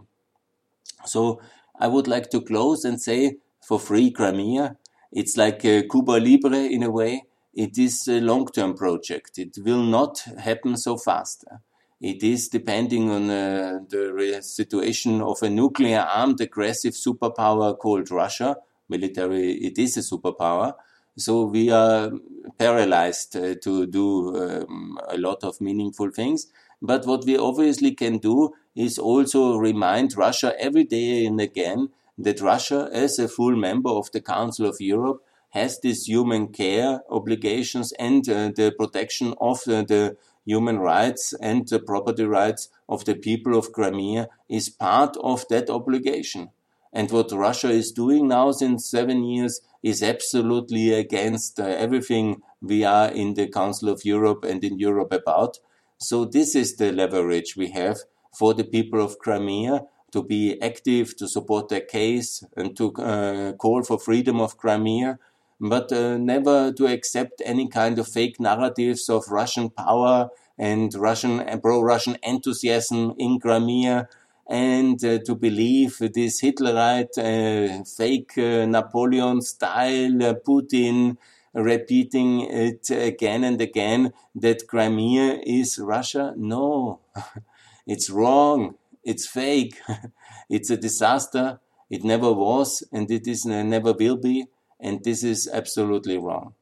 So 1.06 1.40
I 1.80 1.88
would 1.88 2.08
like 2.08 2.32
to 2.32 2.42
close 2.42 2.86
and 2.86 3.00
say 3.00 3.38
for 3.64 3.80
free 3.80 4.10
Crimea, 4.10 4.78
it's 5.12 5.38
like 5.38 5.60
Cuba 5.60 6.14
Libre 6.14 6.66
in 6.66 6.82
a 6.82 6.90
way 6.90 7.26
it 7.54 7.78
is 7.78 8.08
a 8.08 8.20
long-term 8.20 8.74
project. 8.74 9.38
It 9.38 9.60
will 9.64 9.84
not 9.84 10.22
happen 10.40 10.76
so 10.76 10.98
fast. 10.98 11.46
It 12.02 12.24
is 12.24 12.50
depending 12.50 13.10
on 13.10 13.30
uh, 13.30 13.80
the 13.90 14.40
situation 14.42 15.22
of 15.22 15.42
a 15.42 15.50
nuclear 15.50 16.02
armed 16.02 16.42
aggressive 16.42 16.94
superpower 16.94 17.78
called 17.78 18.12
Russia. 18.12 18.58
Military, 18.90 19.54
it 19.54 19.78
is 19.78 19.98
a 19.98 20.02
superpower. 20.02 20.74
So 21.18 21.46
we 21.46 21.72
are 21.72 22.12
paralyzed 22.58 23.38
uh, 23.38 23.56
to 23.64 23.88
do 23.88 24.36
um, 24.36 25.00
a 25.08 25.18
lot 25.18 25.44
of 25.44 25.62
meaningful 25.62 26.12
things. 26.12 26.48
But 26.82 27.06
what 27.06 27.26
we 27.26 27.38
obviously 27.38 27.94
can 27.96 28.18
do 28.18 28.54
is 28.76 29.00
also 29.00 29.58
remind 29.58 30.18
Russia 30.18 30.54
every 30.60 30.84
day 30.84 31.26
and 31.26 31.40
again 31.40 31.90
that 32.18 32.42
Russia, 32.42 32.90
as 32.92 33.18
a 33.18 33.30
full 33.30 33.56
member 33.56 33.90
of 33.90 34.12
the 34.12 34.22
Council 34.22 34.66
of 34.66 34.76
Europe, 34.80 35.24
has 35.52 35.80
these 35.80 36.04
human 36.04 36.50
care 36.50 37.02
obligations 37.10 37.94
and 37.94 38.28
uh, 38.28 38.52
the 38.56 38.74
protection 38.78 39.34
of 39.40 39.60
uh, 39.68 39.84
the 39.84 40.18
human 40.46 40.80
rights 40.80 41.34
and 41.42 41.68
the 41.68 41.80
property 41.80 42.24
rights 42.24 42.70
of 42.88 43.06
the 43.06 43.16
people 43.16 43.58
of 43.58 43.72
Crimea 43.72 44.30
is 44.48 44.70
part 44.70 45.18
of 45.22 45.46
that 45.50 45.70
obligation. 45.70 46.50
And 46.94 47.12
what 47.12 47.32
Russia 47.32 47.70
is 47.70 47.92
doing 47.92 48.28
now 48.30 48.52
since 48.52 48.90
seven 48.90 49.24
years 49.24 49.60
is 49.84 50.02
absolutely 50.02 50.94
against 50.94 51.60
uh, 51.60 51.66
everything 51.66 52.42
we 52.62 52.86
are 52.86 53.10
in 53.12 53.34
the 53.34 53.48
Council 53.48 53.90
of 53.90 54.06
Europe 54.06 54.46
and 54.46 54.64
in 54.64 54.80
Europe 54.80 55.12
about. 55.12 55.58
So 55.98 56.26
this 56.26 56.56
is 56.56 56.78
the 56.78 56.92
leverage 56.92 57.56
we 57.58 57.72
have 57.72 57.98
for 58.34 58.54
the 58.54 58.64
people 58.64 59.04
of 59.04 59.20
Crimea 59.20 59.82
to 60.12 60.24
be 60.24 60.62
active, 60.62 61.18
to 61.18 61.28
support 61.28 61.68
their 61.68 61.82
case, 61.82 62.44
and 62.56 62.78
to 62.78 62.94
uh, 62.94 63.54
call 63.54 63.84
for 63.84 64.00
freedom 64.00 64.40
of 64.40 64.58
Crimea 64.58 65.20
but 65.70 65.92
uh, 65.92 66.18
never 66.18 66.72
to 66.74 66.86
accept 66.88 67.42
any 67.46 67.68
kind 67.68 67.98
of 68.00 68.08
fake 68.08 68.40
narratives 68.40 69.10
of 69.10 69.24
Russian 69.30 69.70
power 69.70 70.30
and 70.58 70.94
Russian 70.94 71.44
pro-Russian 71.62 72.18
enthusiasm 72.24 73.14
in 73.18 73.40
Crimea, 73.40 74.08
and 74.48 75.04
uh, 75.04 75.20
to 75.26 75.36
believe 75.36 75.98
this 76.14 76.42
Hitlerite 76.42 77.18
uh, 77.18 77.84
fake 77.84 78.38
uh, 78.38 78.66
Napoleon 78.66 79.42
style 79.42 80.24
uh, 80.24 80.34
Putin 80.36 81.18
repeating 81.54 82.42
it 82.42 82.90
again 82.90 83.44
and 83.44 83.60
again 83.60 84.14
that 84.36 84.68
Crimea 84.68 85.40
is 85.46 85.80
Russia. 85.80 86.34
No, 86.38 87.00
it's 87.88 88.10
wrong. 88.10 88.76
It's 89.04 89.28
fake. 89.28 89.80
it's 90.50 90.70
a 90.70 90.78
disaster. 90.78 91.60
It 91.90 92.04
never 92.04 92.32
was, 92.32 92.84
and 92.92 93.10
it 93.12 93.28
is 93.28 93.46
never 93.46 93.94
will 93.94 94.18
be 94.18 94.48
and 94.80 95.04
this 95.04 95.24
is 95.24 95.50
absolutely 95.52 96.18
wrong. 96.18 96.54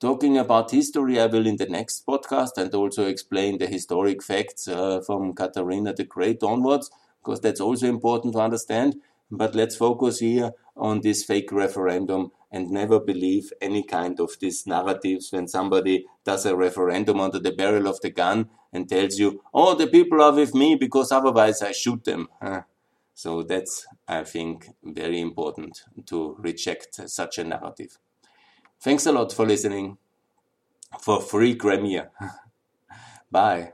Talking 0.00 0.38
about 0.38 0.70
history, 0.70 1.20
I 1.20 1.26
will 1.26 1.46
in 1.46 1.56
the 1.56 1.66
next 1.66 2.06
podcast 2.06 2.56
and 2.56 2.74
also 2.74 3.06
explain 3.06 3.58
the 3.58 3.66
historic 3.66 4.22
facts 4.22 4.66
uh, 4.66 5.02
from 5.02 5.34
Katharina 5.34 5.92
the 5.92 6.04
Great 6.04 6.42
onwards, 6.42 6.90
because 7.22 7.40
that's 7.40 7.60
also 7.60 7.86
important 7.86 8.32
to 8.34 8.40
understand. 8.40 8.96
But 9.30 9.54
let's 9.54 9.76
focus 9.76 10.20
here 10.20 10.52
on 10.76 11.02
this 11.02 11.22
fake 11.24 11.52
referendum 11.52 12.32
and 12.50 12.70
never 12.70 12.98
believe 12.98 13.52
any 13.60 13.82
kind 13.82 14.18
of 14.18 14.32
these 14.40 14.66
narratives 14.66 15.30
when 15.32 15.46
somebody 15.46 16.06
does 16.24 16.46
a 16.46 16.56
referendum 16.56 17.20
under 17.20 17.38
the 17.38 17.52
barrel 17.52 17.86
of 17.86 18.00
the 18.00 18.10
gun 18.10 18.48
and 18.72 18.88
tells 18.88 19.18
you, 19.18 19.42
oh, 19.52 19.74
the 19.74 19.86
people 19.86 20.22
are 20.22 20.32
with 20.32 20.54
me 20.54 20.74
because 20.74 21.12
otherwise 21.12 21.62
I 21.62 21.72
shoot 21.72 22.04
them. 22.04 22.28
So 23.20 23.42
that's, 23.42 23.86
I 24.08 24.24
think, 24.24 24.70
very 24.82 25.20
important 25.20 25.82
to 26.06 26.36
reject 26.38 26.94
such 27.10 27.36
a 27.36 27.44
narrative. 27.44 27.98
Thanks 28.80 29.04
a 29.04 29.12
lot 29.12 29.30
for 29.30 29.44
listening 29.44 29.98
for 30.98 31.20
free 31.20 31.54
Crimea. 31.54 32.08
Bye. 33.30 33.72